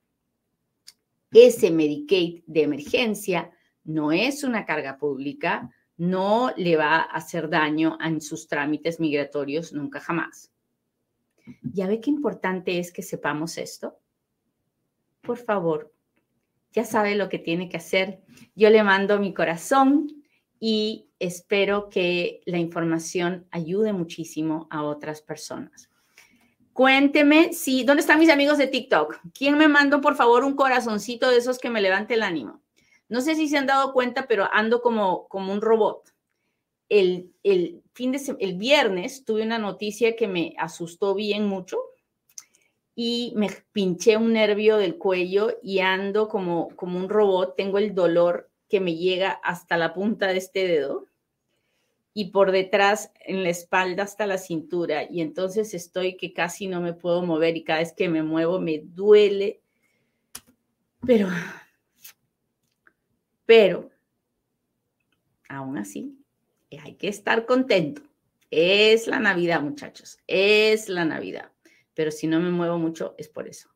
ese 1.32 1.70
Medicaid 1.70 2.42
de 2.46 2.62
emergencia 2.62 3.50
no 3.84 4.12
es 4.12 4.44
una 4.44 4.64
carga 4.64 4.98
pública, 4.98 5.70
no 5.96 6.52
le 6.56 6.76
va 6.76 6.96
a 6.96 7.02
hacer 7.02 7.48
daño 7.48 7.98
en 8.00 8.20
sus 8.20 8.46
trámites 8.48 9.00
migratorios 9.00 9.72
nunca 9.72 10.00
jamás. 10.00 10.52
¿Ya 11.78 11.86
ve 11.86 12.00
qué 12.00 12.10
importante 12.10 12.80
es 12.80 12.90
que 12.90 13.02
sepamos 13.02 13.56
esto? 13.56 14.00
Por 15.20 15.36
favor, 15.38 15.94
ya 16.72 16.84
sabe 16.84 17.14
lo 17.14 17.28
que 17.28 17.38
tiene 17.38 17.68
que 17.68 17.76
hacer. 17.76 18.20
Yo 18.56 18.68
le 18.68 18.82
mando 18.82 19.20
mi 19.20 19.32
corazón 19.32 20.24
y 20.58 21.08
espero 21.20 21.88
que 21.88 22.40
la 22.46 22.58
información 22.58 23.46
ayude 23.52 23.92
muchísimo 23.92 24.66
a 24.72 24.82
otras 24.82 25.22
personas. 25.22 25.88
Cuénteme 26.72 27.52
si, 27.52 27.84
¿dónde 27.84 28.00
están 28.00 28.18
mis 28.18 28.30
amigos 28.30 28.58
de 28.58 28.66
TikTok? 28.66 29.20
¿Quién 29.32 29.56
me 29.56 29.68
mandó, 29.68 30.00
por 30.00 30.16
favor, 30.16 30.42
un 30.42 30.56
corazoncito 30.56 31.30
de 31.30 31.36
esos 31.36 31.60
que 31.60 31.70
me 31.70 31.80
levante 31.80 32.14
el 32.14 32.24
ánimo? 32.24 32.60
No 33.08 33.20
sé 33.20 33.36
si 33.36 33.46
se 33.46 33.56
han 33.56 33.66
dado 33.66 33.92
cuenta, 33.92 34.26
pero 34.26 34.48
ando 34.52 34.82
como, 34.82 35.28
como 35.28 35.52
un 35.52 35.60
robot. 35.60 36.12
El, 36.88 37.32
el, 37.42 37.82
fin 37.92 38.12
de 38.12 38.36
el 38.38 38.56
viernes 38.56 39.24
tuve 39.24 39.42
una 39.42 39.58
noticia 39.58 40.16
que 40.16 40.28
me 40.28 40.54
asustó 40.58 41.14
bien 41.14 41.46
mucho 41.46 41.78
y 42.94 43.32
me 43.36 43.50
pinché 43.72 44.16
un 44.16 44.32
nervio 44.32 44.76
del 44.76 44.98
cuello 44.98 45.58
y 45.62 45.80
ando 45.80 46.28
como, 46.28 46.68
como 46.76 46.98
un 46.98 47.08
robot. 47.08 47.56
Tengo 47.56 47.78
el 47.78 47.94
dolor 47.94 48.50
que 48.68 48.80
me 48.80 48.96
llega 48.96 49.30
hasta 49.30 49.76
la 49.76 49.94
punta 49.94 50.26
de 50.28 50.38
este 50.38 50.66
dedo 50.66 51.06
y 52.12 52.32
por 52.32 52.50
detrás 52.50 53.12
en 53.20 53.44
la 53.44 53.50
espalda 53.50 54.02
hasta 54.02 54.26
la 54.26 54.38
cintura 54.38 55.04
y 55.08 55.20
entonces 55.20 55.72
estoy 55.74 56.16
que 56.16 56.32
casi 56.32 56.66
no 56.66 56.80
me 56.80 56.92
puedo 56.92 57.22
mover 57.22 57.56
y 57.56 57.62
cada 57.62 57.78
vez 57.78 57.92
que 57.92 58.08
me 58.08 58.24
muevo 58.24 58.58
me 58.58 58.80
duele. 58.82 59.60
Pero, 61.06 61.28
pero, 63.46 63.88
aún 65.48 65.78
así, 65.78 66.17
hay 66.76 66.94
que 66.96 67.08
estar 67.08 67.46
contento. 67.46 68.02
Es 68.50 69.06
la 69.06 69.18
Navidad, 69.18 69.62
muchachos, 69.62 70.18
es 70.26 70.88
la 70.88 71.04
Navidad. 71.04 71.52
Pero 71.94 72.10
si 72.10 72.26
no 72.26 72.40
me 72.40 72.50
muevo 72.50 72.78
mucho 72.78 73.14
es 73.18 73.28
por 73.28 73.48
eso. 73.48 73.70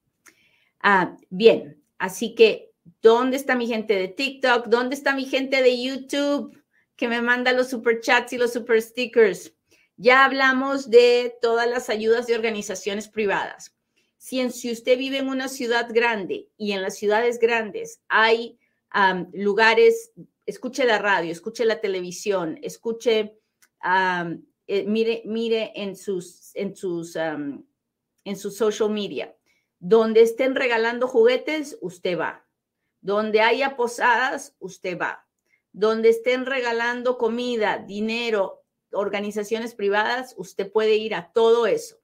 Ah, 0.80 1.16
bien, 1.30 1.82
así 1.99 2.34
que, 2.34 2.70
¿dónde 3.00 3.37
está 3.37 3.54
mi 3.54 3.66
gente 3.66 3.94
de 3.94 4.08
TikTok? 4.08 4.66
¿Dónde 4.66 4.94
está 4.94 5.14
mi 5.14 5.25
gente 5.25 5.62
de 5.62 5.82
YouTube? 5.82 6.62
que 7.02 7.08
me 7.08 7.20
manda 7.20 7.52
los 7.52 7.68
super 7.70 8.00
chats 8.00 8.32
y 8.32 8.38
los 8.38 8.52
super 8.52 8.80
stickers. 8.80 9.52
Ya 9.96 10.25
hablamos 10.25 10.88
de 10.88 11.34
todas 11.42 11.68
las 11.68 11.90
ayudas 11.90 12.28
de 12.28 12.37
organizaciones 12.37 13.08
privadas. 13.08 13.75
Si, 14.18 14.49
si 14.50 14.70
usted 14.70 14.96
vive 14.96 15.18
en 15.18 15.28
una 15.28 15.49
ciudad 15.49 15.88
grande 15.92 16.49
y 16.56 16.70
en 16.70 16.80
las 16.80 16.96
ciudades 16.96 17.40
grandes 17.40 18.00
hay 18.08 18.56
lugares, 19.32 20.12
escuche 20.52 20.85
la 20.85 20.99
radio, 20.99 21.32
escuche 21.32 21.64
la 21.64 21.80
televisión, 21.80 22.59
escuche, 22.62 23.38
eh, 23.85 24.85
mire, 24.87 25.23
mire 25.25 25.73
en 25.75 25.97
sus, 25.97 26.54
en 26.54 26.76
sus, 26.76 27.16
en 27.16 28.37
sus 28.37 28.56
social 28.56 28.90
media. 28.90 29.37
Donde 29.78 30.23
estén 30.23 30.54
regalando 30.54 31.09
juguetes, 31.09 31.76
usted 31.80 32.18
va. 32.18 32.47
Donde 33.00 33.40
haya 33.40 33.76
posadas, 33.76 34.54
usted 34.61 34.97
va 34.97 35.26
donde 35.73 36.11
estén 36.11 36.47
regalando 36.47 37.16
comida, 37.18 37.78
dinero, 37.78 38.64
organizaciones 38.92 39.75
privadas, 39.75 40.35
usted 40.37 40.71
puede 40.71 40.97
ir 40.97 41.14
a 41.14 41.32
todo 41.32 41.66
eso. 41.66 41.97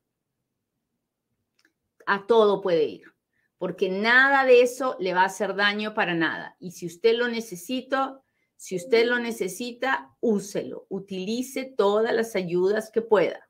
A 2.07 2.27
todo 2.27 2.63
puede 2.63 2.85
ir, 2.85 3.13
porque 3.59 3.91
nada 3.91 4.47
de 4.47 4.63
eso 4.63 4.97
le 4.99 5.13
va 5.13 5.23
a 5.23 5.27
hacer 5.27 5.55
daño 5.55 5.93
para 5.93 6.15
nada. 6.15 6.57
Y 6.59 6.73
si 6.73 6.87
usted 6.87 7.15
lo 7.15 7.29
necesita, 7.29 8.23
si 8.59 8.75
usted 8.75 9.07
lo 9.07 9.21
necesita, 9.21 10.17
úselo, 10.19 10.85
utilice 10.89 11.65
todas 11.65 12.13
las 12.13 12.35
ayudas 12.35 12.91
que 12.91 13.03
pueda, 13.03 13.49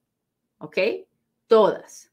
¿ok? 0.59 0.79
Todas. 1.47 2.13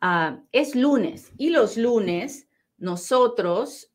Ah, 0.00 0.40
es 0.52 0.76
lunes 0.76 1.32
y 1.36 1.50
los 1.50 1.76
lunes 1.76 2.46
nosotros 2.78 3.92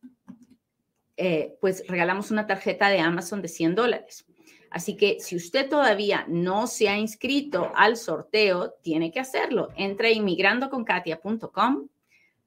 eh, 1.16 1.58
pues 1.62 1.88
regalamos 1.88 2.30
una 2.30 2.46
tarjeta 2.46 2.90
de 2.90 3.00
Amazon 3.00 3.42
de 3.42 3.48
100 3.48 3.76
dólares. 3.76 4.26
Así 4.72 4.98
que 4.98 5.22
si 5.22 5.38
usted 5.38 5.70
todavía 5.70 6.26
no 6.28 6.68
se 6.68 6.90
ha 6.90 6.98
inscrito 6.98 7.72
al 7.76 7.96
sorteo, 7.96 8.74
tiene 8.82 9.10
que 9.10 9.22
hacerlo. 9.22 9.70
Entra 9.78 10.10
a 10.10 10.12
inmigrandoconkatia.com, 10.12 11.88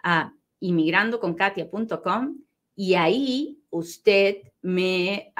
a 0.03 0.35
inmigrandoconkatia.com 0.61 2.37
y 2.81 2.95
ahí 2.95 3.63
usted 3.69 4.39
me 4.63 5.35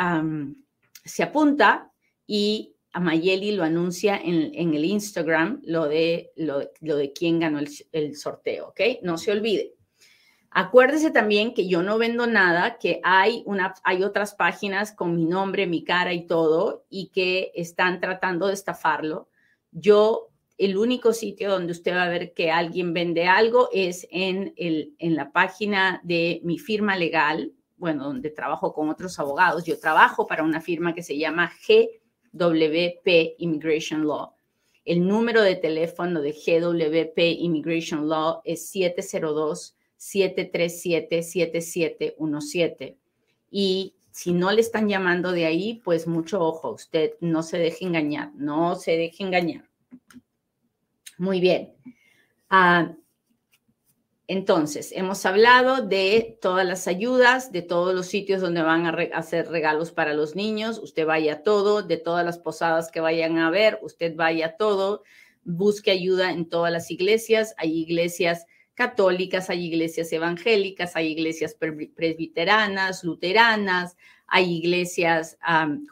se 1.07 1.23
apunta 1.23 1.91
y 2.27 2.77
a 2.93 3.01
Mayeli 3.01 3.53
lo 3.53 3.65
anuncia 3.65 4.21
en, 4.23 4.75
el 4.75 4.85
Instagram, 4.85 5.63
lo 5.65 5.89
de, 5.89 6.33
lo, 6.37 6.59
de 6.97 7.13
quién 7.15 7.41
ganó 7.41 7.59
el, 7.93 8.17
sorteo, 8.17 8.69
¿ok? 8.69 8.81
No 9.03 9.17
se 9.17 9.33
olvide. 9.33 9.73
Acuérdese 10.51 11.13
también 11.13 11.55
que 11.55 11.67
yo 11.67 11.83
no 11.83 11.97
vendo 11.97 12.27
nada, 12.27 12.77
que 12.77 13.01
hay, 13.05 13.43
una, 13.47 13.73
hay 13.85 14.03
otras 14.03 14.35
páginas 14.35 14.93
con 14.93 15.17
mi 15.17 15.25
nombre, 15.25 15.67
mi 15.67 15.83
cara 15.83 16.13
y 16.13 16.27
todo, 16.27 16.85
y 16.91 17.09
que 17.09 17.53
están 17.55 18.01
tratando 18.01 18.49
de 18.49 18.53
estafarlo. 18.53 19.31
Yo, 19.73 20.30
el 20.61 20.77
único 20.77 21.15
sitio 21.15 21.51
donde 21.51 21.73
usted 21.73 21.95
va 21.95 22.03
a 22.03 22.11
ver 22.11 22.35
que 22.35 22.51
alguien 22.51 22.93
vende 22.93 23.27
algo 23.27 23.71
es 23.73 24.07
en, 24.11 24.53
el, 24.59 24.95
en 24.99 25.17
la 25.17 25.33
página 25.33 26.03
de 26.05 26.43
mi 26.45 26.59
firma 26.59 26.97
legal, 26.97 27.55
bueno, 27.79 28.05
donde 28.05 28.29
trabajo 28.29 28.75
con 28.75 28.91
otros 28.91 29.19
abogados. 29.19 29.65
Yo 29.65 29.81
trabajo 29.81 30.27
para 30.27 30.45
una 30.45 30.61
firma 30.61 30.95
que 30.95 31.03
se 31.03 31.17
llama 31.17 31.51
GWP 31.67 33.37
Immigration 33.39 34.07
Law. 34.07 34.35
El 34.85 35.09
número 35.09 35.41
de 35.41 35.57
teléfono 35.57 36.21
de 36.21 36.33
GWP 36.33 37.41
Immigration 37.41 38.07
Law 38.07 38.43
es 38.45 38.69
702 38.69 39.79
737-7717. 40.01 42.97
Y 43.51 43.95
si 44.11 44.33
no 44.33 44.51
le 44.51 44.61
están 44.61 44.89
llamando 44.89 45.31
de 45.33 45.47
ahí, 45.47 45.81
pues 45.85 46.07
mucho 46.07 46.41
ojo, 46.41 46.73
usted 46.73 47.15
no 47.21 47.43
se 47.43 47.57
deje 47.59 47.87
engañar, 47.87 48.35
no 48.35 48.77
se 48.77 48.99
deje 48.99 49.25
engañar. 49.25 49.65
Muy 51.21 51.39
bien. 51.39 51.75
Ah, 52.49 52.97
entonces, 54.27 54.91
hemos 54.93 55.27
hablado 55.27 55.87
de 55.87 56.39
todas 56.41 56.67
las 56.67 56.89
ayudas, 56.89 57.53
de 57.53 57.61
todos 57.61 57.95
los 57.95 58.07
sitios 58.07 58.41
donde 58.41 58.63
van 58.63 58.87
a 58.87 58.97
hacer 59.13 59.49
regalos 59.49 59.93
para 59.93 60.15
los 60.15 60.35
niños. 60.35 60.79
Usted 60.79 61.05
vaya 61.05 61.35
a 61.35 61.43
todo, 61.43 61.83
de 61.83 61.99
todas 61.99 62.25
las 62.25 62.39
posadas 62.39 62.91
que 62.91 63.01
vayan 63.01 63.37
a 63.37 63.51
ver, 63.51 63.79
usted 63.83 64.17
vaya 64.17 64.47
a 64.47 64.57
todo. 64.57 65.03
Busque 65.45 65.91
ayuda 65.91 66.31
en 66.31 66.49
todas 66.49 66.73
las 66.73 66.91
iglesias. 66.91 67.55
Hay 67.59 67.79
iglesias 67.79 68.47
católicas, 68.73 69.51
hay 69.51 69.67
iglesias 69.67 70.11
evangélicas, 70.15 70.97
hay 70.97 71.09
iglesias 71.09 71.55
presbiteranas, 71.55 73.05
luteranas, 73.05 73.99
hay 74.27 74.55
iglesias 74.55 75.37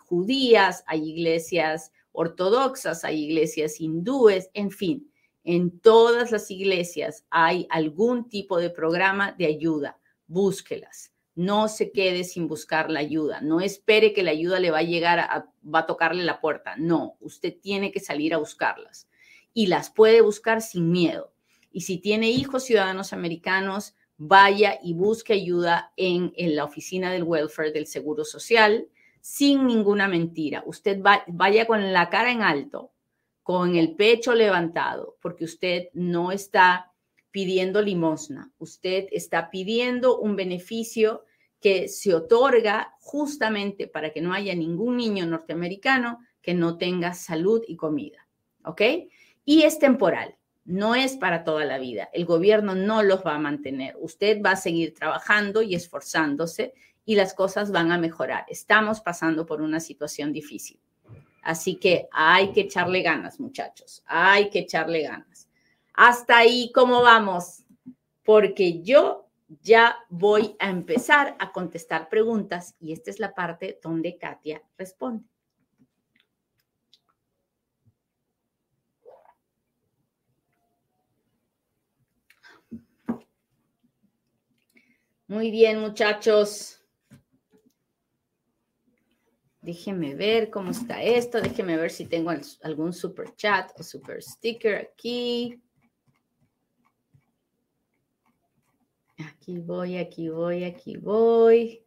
judías, 0.07 0.85
hay 0.87 1.11
iglesias 1.11 1.93
ortodoxas, 2.13 3.05
hay 3.05 3.25
iglesias 3.25 3.79
hindúes, 3.79 4.49
en 4.55 4.71
fin, 4.71 5.11
en 5.55 5.81
todas 5.81 6.31
las 6.31 6.51
iglesias 6.51 7.25
hay 7.31 7.67
algún 7.71 8.29
tipo 8.29 8.59
de 8.59 8.71
programa 8.71 9.33
de 9.33 9.47
ayuda. 9.47 9.99
Búsquelas. 10.27 11.13
No 11.35 11.69
se 11.69 11.93
quede 11.93 12.25
sin 12.25 12.49
buscar 12.49 12.91
la 12.91 13.01
ayuda. 13.01 13.41
No 13.41 13.61
espere 13.61 14.13
que 14.13 14.23
la 14.23 14.33
ayuda 14.33 14.61
le 14.61 14.71
va 14.71 14.79
a 14.79 14.83
llegar, 14.83 15.19
a, 15.19 15.51
va 15.63 15.81
a 15.81 15.87
tocarle 15.87 16.25
la 16.25 16.41
puerta. 16.41 16.77
No, 16.77 17.17
usted 17.21 17.57
tiene 17.61 17.93
que 17.93 18.01
salir 18.01 18.35
a 18.35 18.39
buscarlas. 18.39 19.09
Y 19.55 19.67
las 19.67 19.91
puede 19.91 20.21
buscar 20.21 20.63
sin 20.63 20.91
miedo 20.91 21.33
y 21.79 21.83
si 21.83 21.99
tiene 21.99 22.31
hijos 22.31 22.65
ciudadanos 22.65 23.13
americanos, 23.13 23.95
vaya 24.17 24.79
y 24.83 24.95
busque 24.95 25.33
ayuda 25.33 25.93
en, 25.97 26.33
la 26.37 26.65
oficina 26.65 27.13
del 27.13 27.23
welfare 27.23 27.73
del 27.73 27.87
Seguro 27.87 28.25
Social 28.25 28.89
sin 29.21 29.67
ninguna 29.67 30.09
mentira. 30.09 30.63
Usted 30.67 31.01
vaya 31.29 31.67
con 31.67 31.93
la 31.93 32.09
cara 32.09 32.33
en 32.33 32.43
alto, 32.43 32.91
con 33.49 33.77
el 33.77 33.97
pecho 33.97 34.35
levantado, 34.35 35.17
porque 35.23 35.47
usted 35.47 35.89
no 35.95 36.33
está 36.33 36.93
pidiendo 37.31 37.81
limosna, 37.81 38.53
usted 38.59 39.07
está 39.11 39.49
pidiendo 39.49 40.19
un 40.19 40.37
beneficio 40.37 41.25
que 41.59 41.89
se 41.89 42.13
otorga 42.13 42.95
justamente 43.01 43.87
para 43.87 44.13
que 44.13 44.21
no 44.21 44.35
haya 44.35 44.55
ningún 44.55 44.99
niño 44.99 45.25
norteamericano 45.25 46.19
que 46.43 46.53
no 46.53 46.77
tenga 46.77 47.15
salud 47.15 47.63
y 47.67 47.77
comida. 47.77 48.29
¿Ok? 48.65 48.83
Y 49.47 49.63
es 49.63 49.79
temporal 49.79 50.37
no 50.67 50.95
es 50.95 51.17
para 51.17 51.45
toda 51.45 51.65
la 51.65 51.79
vida. 51.79 52.11
El 52.13 52.27
gobierno 52.27 52.75
no 52.75 53.03
los 53.03 53.25
va 53.25 53.37
a 53.37 53.39
mantener. 53.39 53.97
Usted 53.99 54.43
va 54.45 54.51
a 54.51 54.57
seguir 54.57 54.93
trabajando 54.93 55.63
y 55.63 55.75
esforzándose 55.75 56.75
y 57.07 57.15
las 57.15 57.33
cosas 57.33 57.73
van 57.73 57.93
a 57.93 57.97
mejorar. 57.97 58.45
Estamos 58.49 59.01
pasando 59.01 59.47
por 59.47 59.63
una 59.63 59.81
situación 59.81 60.35
difícil. 60.35 60.79
Así 61.49 61.77
que 61.77 62.11
hay 62.13 62.53
que 62.53 62.61
echarle 62.61 63.01
ganas, 63.01 63.41
muchachos. 63.41 64.03
Hay 64.05 64.51
que 64.51 64.59
echarle 64.59 65.05
ganas. 65.05 65.49
Hasta 65.95 66.37
ahí, 66.37 66.71
¿cómo 66.75 67.01
vamos? 67.01 67.65
Porque 68.23 68.83
yo 68.83 69.31
ya 69.63 69.97
voy 70.11 70.57
a 70.59 70.69
empezar 70.69 71.37
a 71.39 71.51
contestar 71.51 72.11
preguntas 72.11 72.75
y 72.79 72.93
esta 72.93 73.11
es 73.11 73.19
la 73.19 73.35
parte 73.35 73.81
donde 73.83 74.19
Katia 74.19 74.63
responde. 74.77 75.25
Muy 85.27 85.51
bien, 85.51 85.81
muchachos. 85.81 86.78
Déjenme 89.69 90.15
ver 90.15 90.49
cómo 90.49 90.71
está 90.71 91.03
esto. 91.03 91.43
Déjenme 91.43 91.77
ver 91.77 91.91
si 91.91 92.07
tengo 92.07 92.33
algún 92.63 92.95
super 92.95 93.37
chat 93.37 93.71
o 93.79 93.83
super 93.83 94.23
sticker 94.23 94.77
aquí. 94.77 95.61
Aquí 99.19 99.59
voy, 99.59 99.99
aquí 99.99 100.31
voy, 100.31 100.65
aquí 100.65 100.97
voy. 100.97 101.85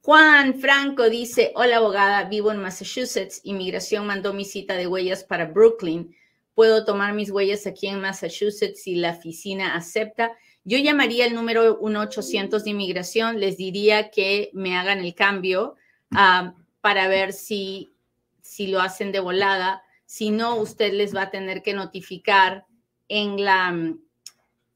Juan 0.00 0.58
Franco 0.58 1.10
dice, 1.10 1.52
hola 1.54 1.76
abogada, 1.76 2.24
vivo 2.30 2.50
en 2.50 2.62
Massachusetts. 2.62 3.42
Inmigración 3.44 4.06
mandó 4.06 4.32
mi 4.32 4.46
cita 4.46 4.72
de 4.72 4.86
huellas 4.86 5.24
para 5.24 5.44
Brooklyn. 5.44 6.16
¿Puedo 6.54 6.86
tomar 6.86 7.12
mis 7.12 7.30
huellas 7.30 7.66
aquí 7.66 7.88
en 7.88 8.00
Massachusetts 8.00 8.84
si 8.84 8.94
la 8.94 9.10
oficina 9.10 9.74
acepta? 9.74 10.32
Yo 10.64 10.78
llamaría 10.78 11.26
el 11.26 11.34
número 11.34 11.78
1-800 11.78 12.62
de 12.62 12.70
inmigración, 12.70 13.38
les 13.38 13.58
diría 13.58 14.10
que 14.10 14.48
me 14.54 14.78
hagan 14.78 15.00
el 15.00 15.14
cambio 15.14 15.76
ah, 16.14 16.54
para 16.80 17.08
ver 17.08 17.32
si, 17.32 17.92
si 18.40 18.68
lo 18.68 18.80
hacen 18.80 19.12
de 19.12 19.20
volada. 19.20 19.82
Si 20.06 20.30
no, 20.30 20.56
usted 20.56 20.92
les 20.92 21.14
va 21.14 21.22
a 21.22 21.30
tener 21.30 21.62
que 21.62 21.74
notificar 21.74 22.66
en 23.08 23.44
la, 23.44 23.74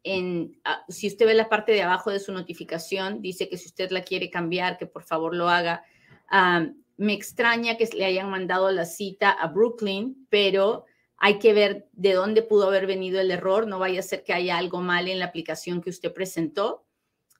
en, 0.04 0.60
ah, 0.64 0.84
si 0.88 1.06
usted 1.06 1.26
ve 1.26 1.34
la 1.34 1.48
parte 1.48 1.72
de 1.72 1.82
abajo 1.82 2.10
de 2.10 2.20
su 2.20 2.32
notificación, 2.32 3.22
dice 3.22 3.48
que 3.48 3.56
si 3.56 3.66
usted 3.66 3.90
la 3.90 4.02
quiere 4.02 4.30
cambiar, 4.30 4.78
que 4.78 4.86
por 4.86 5.04
favor 5.04 5.34
lo 5.34 5.48
haga. 5.48 5.84
Ah, 6.28 6.66
me 6.96 7.12
extraña 7.14 7.76
que 7.76 7.88
le 7.96 8.04
hayan 8.04 8.30
mandado 8.30 8.70
la 8.70 8.84
cita 8.84 9.30
a 9.30 9.48
Brooklyn, 9.48 10.26
pero 10.28 10.84
hay 11.16 11.38
que 11.38 11.52
ver 11.52 11.88
de 11.92 12.14
dónde 12.14 12.42
pudo 12.42 12.66
haber 12.66 12.86
venido 12.86 13.20
el 13.20 13.30
error, 13.30 13.66
no 13.66 13.78
vaya 13.78 14.00
a 14.00 14.02
ser 14.02 14.24
que 14.24 14.32
haya 14.32 14.58
algo 14.58 14.80
mal 14.80 15.08
en 15.08 15.18
la 15.18 15.26
aplicación 15.26 15.80
que 15.80 15.90
usted 15.90 16.12
presentó, 16.12 16.84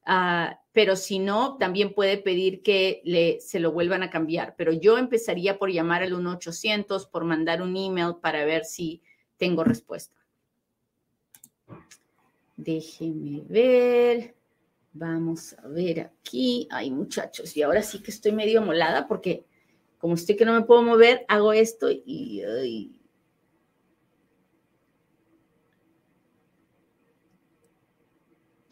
ah, 0.04 0.60
pero 0.72 0.96
si 0.96 1.18
no, 1.18 1.58
también 1.58 1.94
puede 1.94 2.16
pedir 2.16 2.62
que 2.62 3.02
le, 3.04 3.40
se 3.40 3.60
lo 3.60 3.72
vuelvan 3.72 4.02
a 4.02 4.10
cambiar. 4.10 4.54
Pero 4.56 4.72
yo 4.72 4.98
empezaría 4.98 5.58
por 5.58 5.70
llamar 5.70 6.02
al 6.02 6.12
1-800, 6.12 7.10
por 7.10 7.24
mandar 7.24 7.62
un 7.62 7.76
email 7.76 8.16
para 8.20 8.44
ver 8.44 8.64
si 8.64 9.02
tengo 9.36 9.64
respuesta. 9.64 10.16
Déjeme 12.56 13.42
ver. 13.48 14.34
Vamos 14.94 15.54
a 15.54 15.68
ver 15.68 16.00
aquí. 16.00 16.68
Ay, 16.70 16.90
muchachos, 16.90 17.56
y 17.56 17.62
ahora 17.62 17.82
sí 17.82 18.02
que 18.02 18.10
estoy 18.10 18.32
medio 18.32 18.60
molada 18.62 19.08
porque 19.08 19.46
como 19.98 20.14
estoy 20.14 20.36
que 20.36 20.44
no 20.44 20.52
me 20.52 20.66
puedo 20.66 20.82
mover, 20.82 21.24
hago 21.28 21.52
esto 21.52 21.88
y... 21.90 22.92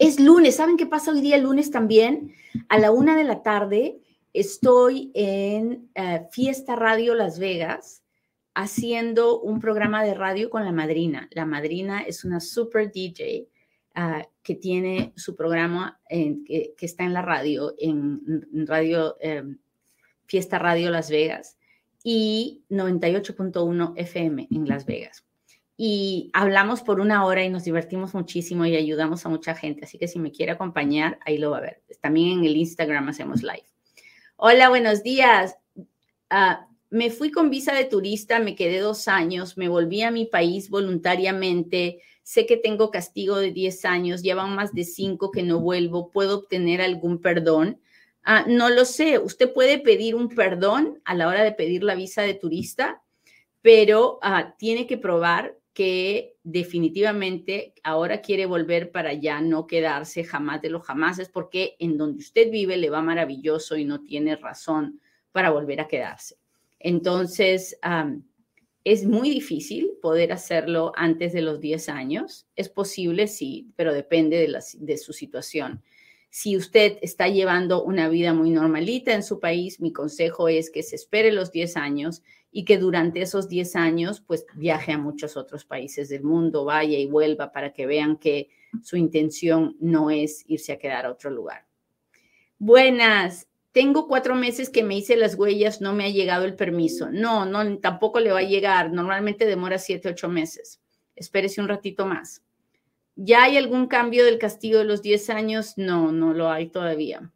Es 0.01 0.19
lunes, 0.19 0.57
¿saben 0.57 0.79
qué 0.79 0.87
pasa 0.87 1.11
hoy 1.11 1.21
día 1.21 1.37
lunes 1.37 1.71
también? 1.71 2.33
A 2.71 2.79
la 2.79 2.91
una 2.91 3.15
de 3.19 3.25
la 3.25 3.43
tarde 3.43 4.01
estoy 4.33 5.11
en 5.13 5.91
eh, 5.95 6.27
Fiesta 6.33 6.75
Radio 6.75 7.15
Las 7.15 7.39
Vegas 7.39 8.03
haciendo 8.55 9.39
un 9.43 9.61
programa 9.61 10.03
de 10.03 10.15
radio 10.15 10.49
con 10.49 10.65
la 10.65 10.73
madrina. 10.73 11.29
La 11.33 11.45
madrina 11.45 12.01
es 12.01 12.25
una 12.25 12.41
super 12.41 12.91
DJ 12.91 13.49
ah, 13.95 14.27
que 14.43 14.55
tiene 14.55 15.13
su 15.17 15.37
programa 15.37 16.01
que, 16.09 16.75
está 16.81 17.05
en 17.05 17.13
la 17.13 17.21
radio, 17.21 17.75
en, 17.77 18.43
radio 18.67 19.19
em, 19.21 19.59
Fiesta 20.25 20.59
Radio 20.59 20.91
Las 20.91 21.11
Vegas 21.11 21.59
y 22.03 22.63
98.1 22.71 23.93
FM 23.97 24.49
en 24.51 24.67
Las 24.67 24.87
Vegas 24.87 25.27
y 25.83 26.29
hablamos 26.35 26.83
por 26.83 27.01
una 27.01 27.25
hora 27.25 27.43
y 27.43 27.49
nos 27.49 27.65
divertimos 27.65 28.13
muchísimo 28.13 28.67
y 28.67 28.77
ayudamos 28.77 29.25
a 29.25 29.31
mucha 29.31 29.55
gente. 29.55 29.87
Así 29.87 29.97
que 29.97 30.09
si 30.09 30.19
me 30.19 30.31
quiere 30.31 30.53
acompañar, 30.53 31.19
ahí 31.25 31.39
lo 31.39 31.53
va 31.53 31.57
a 31.57 31.63
ver. 31.63 31.83
También 32.03 32.41
en 32.41 32.45
el 32.45 32.55
Instagram 32.59 33.09
hacemos 33.09 33.43
live. 33.43 33.65
Hola, 34.37 34.69
buenos 34.69 35.03
días. 35.03 35.57
Ah, 36.29 36.67
me 36.91 37.09
fui 37.09 37.31
con 37.31 37.49
visa 37.49 37.73
de 37.73 37.87
turista, 37.87 38.41
me 38.41 38.57
quedé 38.57 38.81
dos 38.81 39.09
años, 39.09 39.57
me 39.57 39.71
volví 39.71 40.03
a 40.03 40.11
mi 40.11 40.27
país 40.27 40.69
voluntariamente. 40.69 42.03
Sé 42.23 42.45
que 42.45 42.59
tengo 42.59 42.91
castigo 42.91 43.39
de 43.39 43.51
10 43.51 43.87
años, 43.87 44.23
llevan 44.23 44.55
más 44.55 44.75
de 44.75 44.85
5 44.85 45.31
que 45.31 45.43
no 45.43 45.61
vuelvo. 45.61 46.11
¿Puedo 46.11 46.41
obtener 46.41 46.83
algún 46.83 47.23
perdón? 47.23 47.81
Ah, 48.23 48.45
no 48.47 48.69
lo 48.69 48.85
sé. 48.85 49.19
Usted 49.19 49.51
puede 49.55 49.79
pedir 49.79 50.15
un 50.15 50.29
perdón 50.29 51.01
a 51.07 51.15
la 51.15 51.27
hora 51.27 51.43
de 51.43 51.53
pedir 51.53 51.85
la 51.85 51.95
visa 51.95 52.21
de 52.21 52.35
turista, 52.35 53.03
pero 53.63 54.19
ah, 54.21 54.57
tiene 54.59 54.87
que 54.87 54.99
probar 54.99 55.57
que 55.81 56.37
definitivamente 56.43 57.73
ahora 57.83 58.21
quiere 58.21 58.45
volver 58.45 58.93
para 58.93 59.09
allá, 59.13 59.41
no 59.41 59.67
quedarse 59.67 60.25
jamás 60.25 60.61
de 60.61 60.69
lo 60.69 60.81
jamás, 60.81 61.19
es 61.19 61.31
porque 61.31 61.77
en 61.79 61.97
donde 61.97 62.19
usted 62.19 62.51
vive 62.51 62.77
le 62.77 62.91
va 62.91 63.01
maravilloso 63.01 63.79
y 63.79 63.87
no 63.87 64.03
tiene 64.03 64.37
razón 64.37 65.01
para 65.33 65.49
volver 65.49 65.81
a 65.81 65.89
quedarse. 65.89 66.37
Entonces, 66.79 67.79
es 68.85 69.07
muy 69.07 69.31
difícil 69.31 69.93
poder 70.03 70.33
hacerlo 70.33 70.93
antes 70.97 71.33
de 71.33 71.41
los 71.41 71.63
10 71.63 71.89
años. 71.89 72.47
Es 72.57 72.69
posible, 72.69 73.27
sí, 73.27 73.73
pero 73.75 73.95
depende 73.95 74.37
de, 74.37 74.59
de 74.81 74.97
su 74.99 75.15
situación. 75.15 75.83
Si 76.31 76.57
usted 76.57 76.99
está 77.03 77.29
llevando 77.29 77.83
una 77.83 78.09
vida 78.09 78.33
muy 78.33 78.51
normalita 78.51 79.13
en 79.15 79.25
su 79.25 79.41
país, 79.41 79.81
mi 79.81 79.93
consejo 79.93 80.49
es 80.49 80.71
que 80.71 80.85
se 80.85 80.95
espere 80.95 81.33
los 81.33 81.51
10 81.51 81.77
años 81.77 82.23
y 82.53 82.65
que 82.65 82.79
durante 82.79 83.21
esos 83.21 83.49
10 83.49 83.77
años 83.77 84.21
pues 84.21 84.47
viaje 84.55 84.93
a 84.93 84.99
muchos 84.99 85.37
otros 85.37 85.65
países 85.65 86.09
del 86.09 86.23
mundo, 86.23 86.65
vaya 86.65 86.99
y 86.99 87.07
vuelva 87.07 87.53
para 87.53 87.73
que 87.73 87.87
vean 87.87 88.17
que 88.17 88.49
su 88.83 88.97
intención 88.97 89.77
no 89.81 90.11
es 90.11 90.45
irse 90.47 90.73
a 90.73 90.79
quedar 90.79 91.05
a 91.07 91.11
otro 91.11 91.31
lugar. 91.31 91.67
Buenas, 92.59 93.49
tengo 93.73 94.09
cuatro 94.09 94.35
meses 94.35 94.69
que 94.69 94.83
me 94.83 94.97
hice 94.97 95.17
las 95.17 95.37
huellas, 95.37 95.81
no 95.81 95.93
me 95.93 96.05
ha 96.05 96.11
llegado 96.11 96.45
el 96.45 96.57
permiso. 96.57 97.11
No, 97.11 97.45
no, 97.45 97.79
tampoco 97.79 98.21
le 98.21 98.33
va 98.33 98.41
a 98.41 98.45
llegar. 98.45 98.93
Normalmente 98.93 99.47
demora 99.47 99.79
siete, 99.79 100.09
ocho 100.09 100.29
meses. 100.29 100.81
Espérese 101.15 101.61
un 101.61 101.69
ratito 101.69 102.07
más. 102.07 102.43
¿Ya 103.17 103.45
hay 103.45 103.57
algún 103.57 103.87
cambio 103.87 104.25
del 104.25 104.39
castigo 104.39 104.79
de 104.79 104.85
los 104.85 105.03
10 105.03 105.31
años? 105.31 105.75
No, 105.77 106.13
no 106.13 106.33
lo 106.33 106.51
hay 106.51 106.69
todavía. 106.69 107.33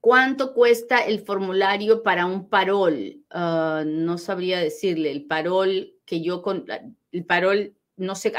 ¿Cuánto 0.00 0.52
cuesta 0.52 0.98
el 0.98 1.20
formulario 1.20 2.02
para 2.02 2.26
un 2.26 2.48
parol? 2.48 3.22
Ah, 3.30 3.84
no 3.86 4.18
sabría 4.18 4.58
decirle. 4.58 5.10
El 5.10 5.26
parol 5.26 5.94
que 6.04 6.22
yo 6.22 6.42
con 6.42 6.66
el 7.12 7.24
parol 7.24 7.74
no 7.96 8.14
sé, 8.14 8.32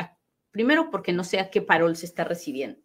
primero 0.52 0.90
porque 0.90 1.14
no 1.14 1.24
sé 1.24 1.40
a 1.40 1.50
qué 1.50 1.62
parol 1.62 1.96
se 1.96 2.06
está 2.06 2.24
recibiendo, 2.24 2.80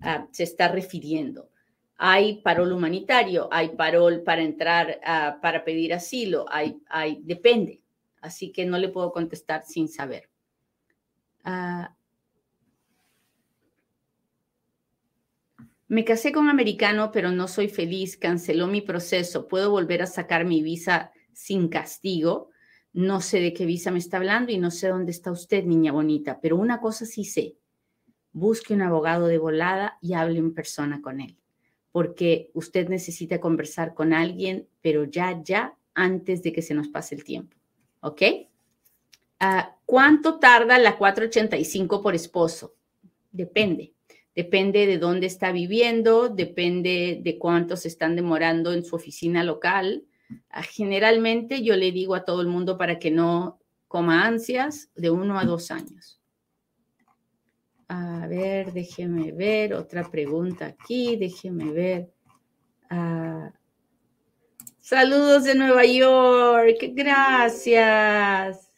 ah, 0.00 0.26
se 0.32 0.42
está 0.42 0.68
refiriendo. 0.68 1.50
Hay 1.96 2.40
parol 2.40 2.72
humanitario, 2.72 3.48
hay 3.52 3.70
parol 3.70 4.22
para 4.22 4.42
entrar, 4.42 5.00
ah, 5.04 5.38
para 5.42 5.64
pedir 5.64 5.92
asilo, 5.92 6.46
hay, 6.48 6.80
depende. 7.22 7.82
Así 8.22 8.52
que 8.52 8.64
no 8.64 8.78
le 8.78 8.88
puedo 8.88 9.12
contestar 9.12 9.64
sin 9.64 9.88
saber. 9.88 10.28
Me 15.88 16.04
casé 16.04 16.30
con 16.30 16.44
un 16.44 16.50
americano, 16.50 17.10
pero 17.12 17.32
no 17.32 17.48
soy 17.48 17.68
feliz. 17.68 18.16
Canceló 18.16 18.68
mi 18.68 18.80
proceso. 18.80 19.48
¿Puedo 19.48 19.70
volver 19.70 20.02
a 20.02 20.06
sacar 20.06 20.44
mi 20.44 20.62
visa 20.62 21.10
sin 21.32 21.68
castigo? 21.68 22.50
No 22.92 23.20
sé 23.20 23.40
de 23.40 23.52
qué 23.52 23.66
visa 23.66 23.90
me 23.90 23.98
está 23.98 24.16
hablando 24.16 24.50
y 24.52 24.58
no 24.58 24.70
sé 24.70 24.88
dónde 24.88 25.12
está 25.12 25.30
usted, 25.30 25.64
niña 25.64 25.92
bonita, 25.92 26.40
pero 26.40 26.56
una 26.56 26.80
cosa 26.80 27.06
sí 27.06 27.24
sé. 27.24 27.56
Busque 28.32 28.74
un 28.74 28.82
abogado 28.82 29.26
de 29.26 29.38
volada 29.38 29.98
y 30.00 30.14
hable 30.14 30.38
en 30.38 30.54
persona 30.54 31.00
con 31.00 31.20
él, 31.20 31.38
porque 31.92 32.50
usted 32.54 32.88
necesita 32.88 33.40
conversar 33.40 33.94
con 33.94 34.12
alguien, 34.12 34.68
pero 34.80 35.04
ya, 35.04 35.40
ya, 35.42 35.76
antes 35.94 36.42
de 36.42 36.52
que 36.52 36.62
se 36.62 36.74
nos 36.74 36.88
pase 36.88 37.14
el 37.14 37.24
tiempo. 37.24 37.56
¿Ok? 38.00 38.22
Ah, 39.40 39.74
¿Cuánto 39.86 40.38
tarda 40.38 40.78
la 40.78 40.98
485 40.98 42.02
por 42.02 42.14
esposo? 42.14 42.74
Depende. 43.32 43.94
Depende 44.36 44.86
de 44.86 44.98
dónde 44.98 45.26
está 45.26 45.50
viviendo, 45.50 46.28
depende 46.28 47.20
de 47.22 47.38
cuántos 47.38 47.84
están 47.86 48.14
demorando 48.14 48.72
en 48.72 48.84
su 48.84 48.94
oficina 48.94 49.42
local. 49.42 50.04
Ah, 50.50 50.62
generalmente 50.62 51.62
yo 51.62 51.74
le 51.74 51.90
digo 51.90 52.14
a 52.14 52.24
todo 52.24 52.40
el 52.40 52.46
mundo 52.46 52.78
para 52.78 52.98
que 52.98 53.10
no 53.10 53.58
coma 53.88 54.26
ansias 54.26 54.90
de 54.94 55.10
uno 55.10 55.38
a 55.38 55.44
dos 55.44 55.70
años. 55.70 56.20
A 57.88 58.28
ver, 58.28 58.72
déjeme 58.72 59.32
ver, 59.32 59.74
otra 59.74 60.08
pregunta 60.08 60.66
aquí, 60.66 61.16
déjeme 61.16 61.72
ver. 61.72 62.12
Ah, 62.88 63.52
saludos 64.78 65.44
de 65.44 65.56
Nueva 65.56 65.84
York, 65.84 66.78
gracias. 66.92 68.69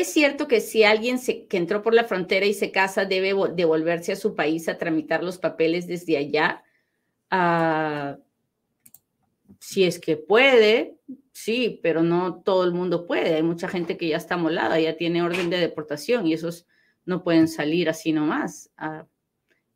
Es 0.00 0.14
cierto 0.14 0.48
que 0.48 0.62
si 0.62 0.82
alguien 0.82 1.20
que 1.20 1.58
entró 1.58 1.82
por 1.82 1.92
la 1.92 2.04
frontera 2.04 2.46
y 2.46 2.54
se 2.54 2.72
casa 2.72 3.04
debe 3.04 3.34
devolverse 3.54 4.12
a 4.12 4.16
su 4.16 4.34
país 4.34 4.66
a 4.66 4.78
tramitar 4.78 5.22
los 5.22 5.36
papeles 5.36 5.86
desde 5.86 6.16
allá. 6.16 6.64
Ah, 7.30 8.16
si 9.58 9.84
es 9.84 9.98
que 9.98 10.16
puede, 10.16 10.96
sí, 11.32 11.80
pero 11.82 12.02
no 12.02 12.40
todo 12.40 12.64
el 12.64 12.72
mundo 12.72 13.06
puede. 13.06 13.34
Hay 13.34 13.42
mucha 13.42 13.68
gente 13.68 13.98
que 13.98 14.08
ya 14.08 14.16
está 14.16 14.38
molada, 14.38 14.80
ya 14.80 14.96
tiene 14.96 15.22
orden 15.22 15.50
de 15.50 15.58
deportación 15.58 16.26
y 16.26 16.32
esos 16.32 16.66
no 17.04 17.22
pueden 17.22 17.46
salir 17.46 17.90
así 17.90 18.14
nomás. 18.14 18.70
Ah, 18.78 19.06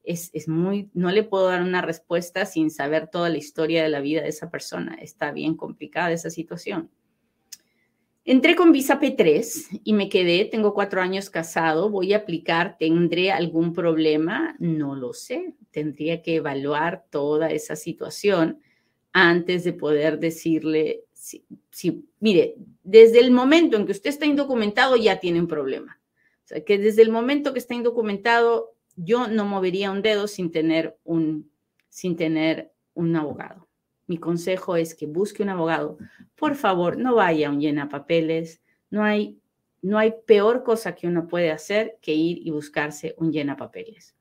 es, 0.05 0.31
es, 0.33 0.49
muy, 0.49 0.89
no 0.95 1.11
le 1.11 1.23
puedo 1.25 1.49
dar 1.49 1.61
una 1.61 1.83
respuesta 1.83 2.47
sin 2.47 2.71
saber 2.71 3.09
toda 3.09 3.29
la 3.29 3.37
historia 3.37 3.83
de 3.83 3.91
la 3.91 4.01
vida 4.01 4.23
de 4.23 4.31
esa 4.31 4.51
persona. 4.51 4.95
Está 4.95 5.33
bien 5.33 5.55
complicada 5.55 6.13
esa 6.13 6.31
situación. 6.31 6.91
Entré 8.27 8.57
con 8.57 8.73
visa 8.73 8.99
P3 8.99 9.81
y 9.85 9.93
me 9.93 10.09
quedé, 10.09 10.47
tengo 10.47 10.73
cuatro 10.73 11.03
años 11.03 11.29
casado, 11.29 11.91
voy 11.91 12.15
a 12.15 12.19
aplicar, 12.19 12.79
¿tendré 12.79 13.31
algún 13.31 13.75
problema? 13.75 14.57
No 14.59 14.95
lo 14.95 15.13
sé, 15.13 15.55
tendría 15.71 16.23
que 16.23 16.37
evaluar 16.37 17.05
toda 17.11 17.51
esa 17.51 17.77
situación 17.77 18.61
antes 19.13 19.63
de 19.65 19.75
poder 19.75 20.19
decirle, 20.19 21.05
si, 21.13 21.45
mire, 22.19 22.55
desde 22.83 23.21
el 23.21 23.31
momento 23.31 23.77
en 23.77 23.85
que 23.85 23.93
usted 23.93 24.09
está 24.09 24.25
indocumentado 24.25 24.97
ya 24.97 25.21
tiene 25.21 25.41
un 25.41 25.49
problema. 25.49 26.01
O 26.45 26.47
sea, 26.47 26.65
que 26.65 26.79
desde 26.79 27.03
el 27.03 27.11
momento 27.11 27.53
que 27.53 27.59
está 27.59 27.75
indocumentado, 27.75 28.75
yo 28.97 29.29
no 29.29 29.45
movería 29.45 29.91
un 29.91 30.01
dedo 30.01 30.29
sin 30.29 30.51
tener 30.51 30.99
un, 31.05 31.51
sin 31.91 32.17
tener 32.17 32.73
un 32.95 33.15
abogado 33.17 33.64
mi 34.07 34.19
consejo 34.19 34.77
es 34.77 34.95
que 34.95 35.07
busque 35.07 35.43
un 35.43 35.49
abogado. 35.49 35.99
Por 36.35 36.55
favor, 36.55 36.99
no 36.99 37.15
vaya 37.15 37.49
a 37.49 37.51
un 37.51 37.61
llena 37.61 37.89
papeles. 37.89 38.63
No 38.91 39.03
hay, 39.03 39.39
no 39.83 39.99
hay 39.99 40.15
peor 40.27 40.63
cosa 40.63 40.95
que 40.95 41.07
uno 41.07 41.27
puede 41.27 41.51
hacer 41.51 41.99
que 42.01 42.13
ir 42.15 42.47
y 42.47 42.51
buscarse 42.51 43.15
un 43.19 43.33
llena 43.33 43.57
papeles 43.57 44.15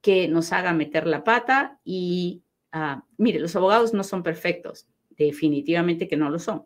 que 0.00 0.28
nos 0.28 0.52
haga 0.52 0.72
meter 0.72 1.06
la 1.06 1.24
pata 1.24 1.78
y, 1.84 2.42
ah, 2.72 3.04
mire, 3.16 3.38
los 3.38 3.54
abogados 3.56 3.92
no 3.92 4.02
son 4.04 4.22
perfectos, 4.22 4.88
definitivamente 5.10 6.08
que 6.08 6.16
no 6.16 6.30
lo 6.30 6.38
son, 6.38 6.64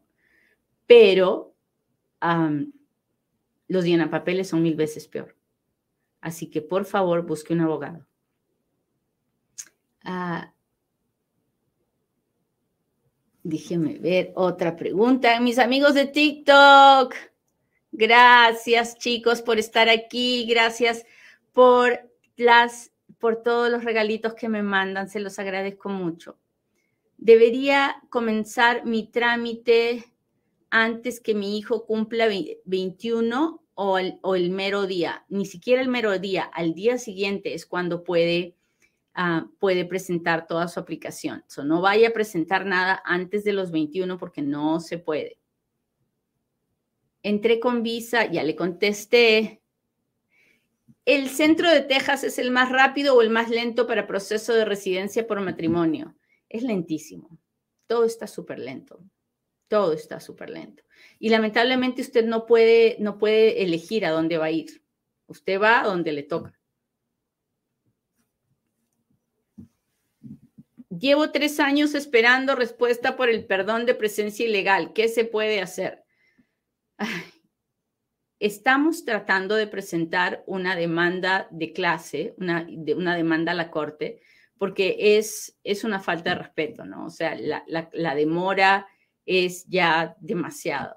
pero 0.86 1.54
los 3.68 3.84
llena 3.84 4.10
papeles 4.10 4.48
son 4.48 4.62
mil 4.62 4.76
veces 4.76 5.08
peor. 5.08 5.36
Así 6.20 6.48
que 6.48 6.62
por 6.62 6.86
favor 6.86 7.26
busque 7.26 7.52
un 7.52 7.60
abogado. 7.60 8.06
Ah, 10.04 10.54
Déjenme 13.44 13.98
ver 13.98 14.32
otra 14.36 14.74
pregunta. 14.74 15.38
Mis 15.38 15.58
amigos 15.58 15.92
de 15.92 16.06
TikTok, 16.06 17.14
gracias 17.92 18.96
chicos 18.96 19.42
por 19.42 19.58
estar 19.58 19.90
aquí, 19.90 20.46
gracias 20.46 21.04
por 21.52 22.10
las 22.36 22.90
por 23.18 23.42
todos 23.42 23.70
los 23.70 23.84
regalitos 23.84 24.32
que 24.32 24.48
me 24.48 24.62
mandan, 24.62 25.10
se 25.10 25.20
los 25.20 25.38
agradezco 25.38 25.90
mucho. 25.90 26.38
Debería 27.18 28.02
comenzar 28.08 28.86
mi 28.86 29.06
trámite 29.06 30.06
antes 30.70 31.20
que 31.20 31.34
mi 31.34 31.58
hijo 31.58 31.84
cumpla 31.84 32.28
21 32.64 33.62
o 33.74 33.98
o 34.22 34.36
el 34.36 34.50
mero 34.50 34.86
día, 34.86 35.26
ni 35.28 35.44
siquiera 35.44 35.82
el 35.82 35.88
mero 35.88 36.18
día, 36.18 36.44
al 36.44 36.72
día 36.72 36.96
siguiente 36.96 37.52
es 37.52 37.66
cuando 37.66 38.04
puede 38.04 38.56
Ah, 39.16 39.46
puede 39.60 39.84
presentar 39.84 40.48
toda 40.48 40.66
su 40.66 40.80
aplicación. 40.80 41.44
no 41.64 41.80
vaya 41.80 42.08
a 42.08 42.12
presentar 42.12 42.66
nada 42.66 43.00
antes 43.04 43.44
de 43.44 43.52
los 43.52 43.70
21 43.70 44.18
porque 44.18 44.42
no 44.42 44.80
se 44.80 44.98
puede. 44.98 45.38
Entré 47.22 47.60
con 47.60 47.84
visa, 47.84 48.26
ya 48.26 48.42
le 48.42 48.56
contesté. 48.56 49.62
¿El 51.04 51.28
centro 51.28 51.70
de 51.70 51.82
Texas 51.82 52.24
es 52.24 52.38
el 52.38 52.50
más 52.50 52.72
rápido 52.72 53.14
o 53.14 53.22
el 53.22 53.30
más 53.30 53.50
lento 53.50 53.86
para 53.86 54.08
proceso 54.08 54.52
de 54.52 54.64
residencia 54.64 55.26
por 55.26 55.40
matrimonio? 55.40 56.16
Es 56.48 56.64
lentísimo. 56.64 57.38
Todo 57.86 58.04
está 58.04 58.26
súper 58.26 58.58
lento. 58.58 59.00
Todo 59.68 59.92
está 59.92 60.18
súper 60.18 60.50
lento. 60.50 60.82
Y 61.20 61.28
lamentablemente 61.28 62.02
usted 62.02 62.24
no 62.24 62.46
puede, 62.46 62.96
no 62.98 63.18
puede 63.18 63.62
elegir 63.62 64.04
a 64.06 64.10
dónde 64.10 64.38
va 64.38 64.46
a 64.46 64.50
ir. 64.50 64.82
Usted 65.26 65.60
va 65.60 65.80
a 65.80 65.84
donde 65.84 66.12
le 66.12 66.24
toca. 66.24 66.58
Llevo 70.98 71.30
tres 71.30 71.60
años 71.60 71.94
esperando 71.94 72.54
respuesta 72.54 73.16
por 73.16 73.28
el 73.28 73.46
perdón 73.46 73.86
de 73.86 73.94
presencia 73.94 74.46
ilegal. 74.46 74.92
¿Qué 74.92 75.08
se 75.08 75.24
puede 75.24 75.60
hacer? 75.60 76.04
Estamos 78.38 79.04
tratando 79.04 79.54
de 79.54 79.66
presentar 79.66 80.44
una 80.46 80.76
demanda 80.76 81.48
de 81.50 81.72
clase, 81.72 82.34
una, 82.36 82.64
demanda 82.64 83.52
a 83.52 83.54
la 83.54 83.70
corte, 83.70 84.20
porque 84.58 84.96
es, 85.16 85.58
es 85.64 85.84
una 85.84 86.00
falta 86.00 86.30
de 86.30 86.36
respeto, 86.36 86.84
¿no? 86.84 87.06
O 87.06 87.10
sea, 87.10 87.34
la, 87.36 88.14
demora 88.14 88.86
es 89.24 89.66
ya 89.66 90.16
demasiado. 90.20 90.96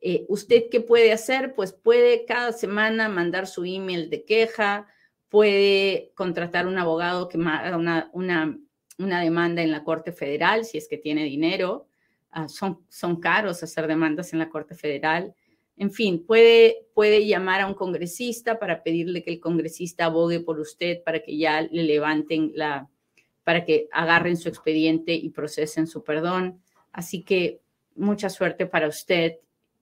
Eh, 0.00 0.26
¿Usted 0.28 0.64
qué 0.70 0.80
puede 0.80 1.12
hacer? 1.12 1.54
Pues 1.54 1.72
puede 1.72 2.24
cada 2.24 2.52
semana 2.52 3.08
mandar 3.08 3.46
su 3.46 3.64
email 3.64 4.10
de 4.10 4.24
queja, 4.24 4.88
puede 5.28 6.12
contratar 6.14 6.66
un 6.66 6.78
abogado 6.78 7.28
que 7.28 7.38
haga 7.38 7.76
una 8.12 8.58
una 8.98 9.20
demanda 9.20 9.62
en 9.62 9.70
la 9.70 9.84
Corte 9.84 10.12
Federal 10.12 10.64
si 10.64 10.78
es 10.78 10.88
que 10.88 10.98
tiene 10.98 11.24
dinero. 11.24 11.86
Ah, 12.30 12.48
son, 12.48 12.80
son 12.88 13.20
caros 13.20 13.62
hacer 13.62 13.86
demandas 13.86 14.32
en 14.32 14.38
la 14.38 14.48
Corte 14.48 14.74
Federal. 14.74 15.34
En 15.76 15.92
fin, 15.92 16.24
puede, 16.26 16.86
puede 16.92 17.24
llamar 17.26 17.60
a 17.60 17.66
un 17.66 17.74
congresista 17.74 18.58
para 18.58 18.82
pedirle 18.82 19.22
que 19.22 19.30
el 19.30 19.40
congresista 19.40 20.06
abogue 20.06 20.40
por 20.40 20.58
usted 20.58 21.02
para 21.04 21.20
que 21.20 21.38
ya 21.38 21.62
le 21.62 21.84
levanten 21.84 22.50
la, 22.54 22.88
para 23.44 23.64
que 23.64 23.88
agarren 23.92 24.36
su 24.36 24.48
expediente 24.48 25.14
y 25.14 25.30
procesen 25.30 25.86
su 25.86 26.02
perdón. 26.02 26.60
Así 26.92 27.22
que 27.22 27.60
mucha 27.94 28.28
suerte 28.28 28.66
para 28.66 28.88
usted. 28.88 29.36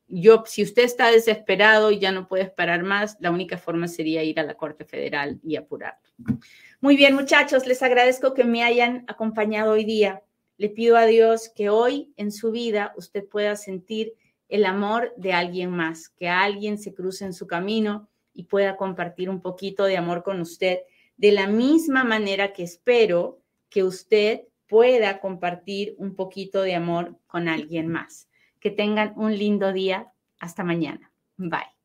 Yo, 0.09 0.45
si 0.47 0.63
usted 0.63 0.85
está 0.85 1.11
desesperado 1.11 1.91
y 1.91 1.99
ya 1.99 2.13
no 2.13 2.29
puede 2.29 2.45
esperar 2.45 2.85
más, 2.85 3.17
la 3.19 3.31
única 3.31 3.59
forma 3.59 3.89
sería 3.89 4.23
ir 4.23 4.39
a 4.39 4.45
la 4.45 4.55
Corte 4.55 4.85
Federal 4.85 5.41
y 5.43 5.57
apurarlo. 5.57 6.11
Muy 6.87 6.97
bien, 6.97 7.17
muchachos, 7.17 7.67
les 7.67 7.83
agradezco 7.83 8.33
que 8.33 8.45
me 8.45 8.63
hayan 8.63 9.05
acompañado 9.09 9.73
hoy 9.73 9.83
día. 9.83 10.23
Le 10.57 10.69
pido 10.69 10.97
a 10.97 11.05
Dios 11.05 11.49
que 11.53 11.69
hoy 11.69 12.13
en 12.17 12.31
su 12.31 12.53
vida 12.53 12.95
usted 12.97 13.27
pueda 13.29 13.57
sentir 13.57 14.15
el 14.49 14.65
amor 14.65 15.13
de 15.17 15.33
alguien 15.33 15.73
más, 15.73 16.11
que 16.11 16.29
alguien 16.29 16.79
se 16.79 16.95
cruce 16.95 17.25
en 17.25 17.33
su 17.33 17.49
camino 17.49 18.09
y 18.33 18.45
pueda 18.45 18.77
compartir 18.77 19.29
un 19.29 19.41
poquito 19.41 19.83
de 19.83 19.97
amor 19.97 20.23
con 20.23 20.41
usted, 20.41 20.79
de 21.17 21.33
la 21.33 21.49
misma 21.49 22.05
manera 22.05 22.53
que 22.53 22.63
espero 22.63 23.41
que 23.69 23.83
usted 23.83 24.43
pueda 24.69 25.19
compartir 25.19 25.97
un 25.99 26.15
poquito 26.15 26.63
de 26.63 26.77
amor 26.77 27.19
con 27.27 27.49
alguien 27.49 27.89
más. 27.89 28.29
Que 28.61 28.71
tengan 28.71 29.13
un 29.17 29.37
lindo 29.37 29.73
día. 29.73 30.13
Hasta 30.39 30.63
mañana. 30.63 31.11
Bye. 31.37 31.76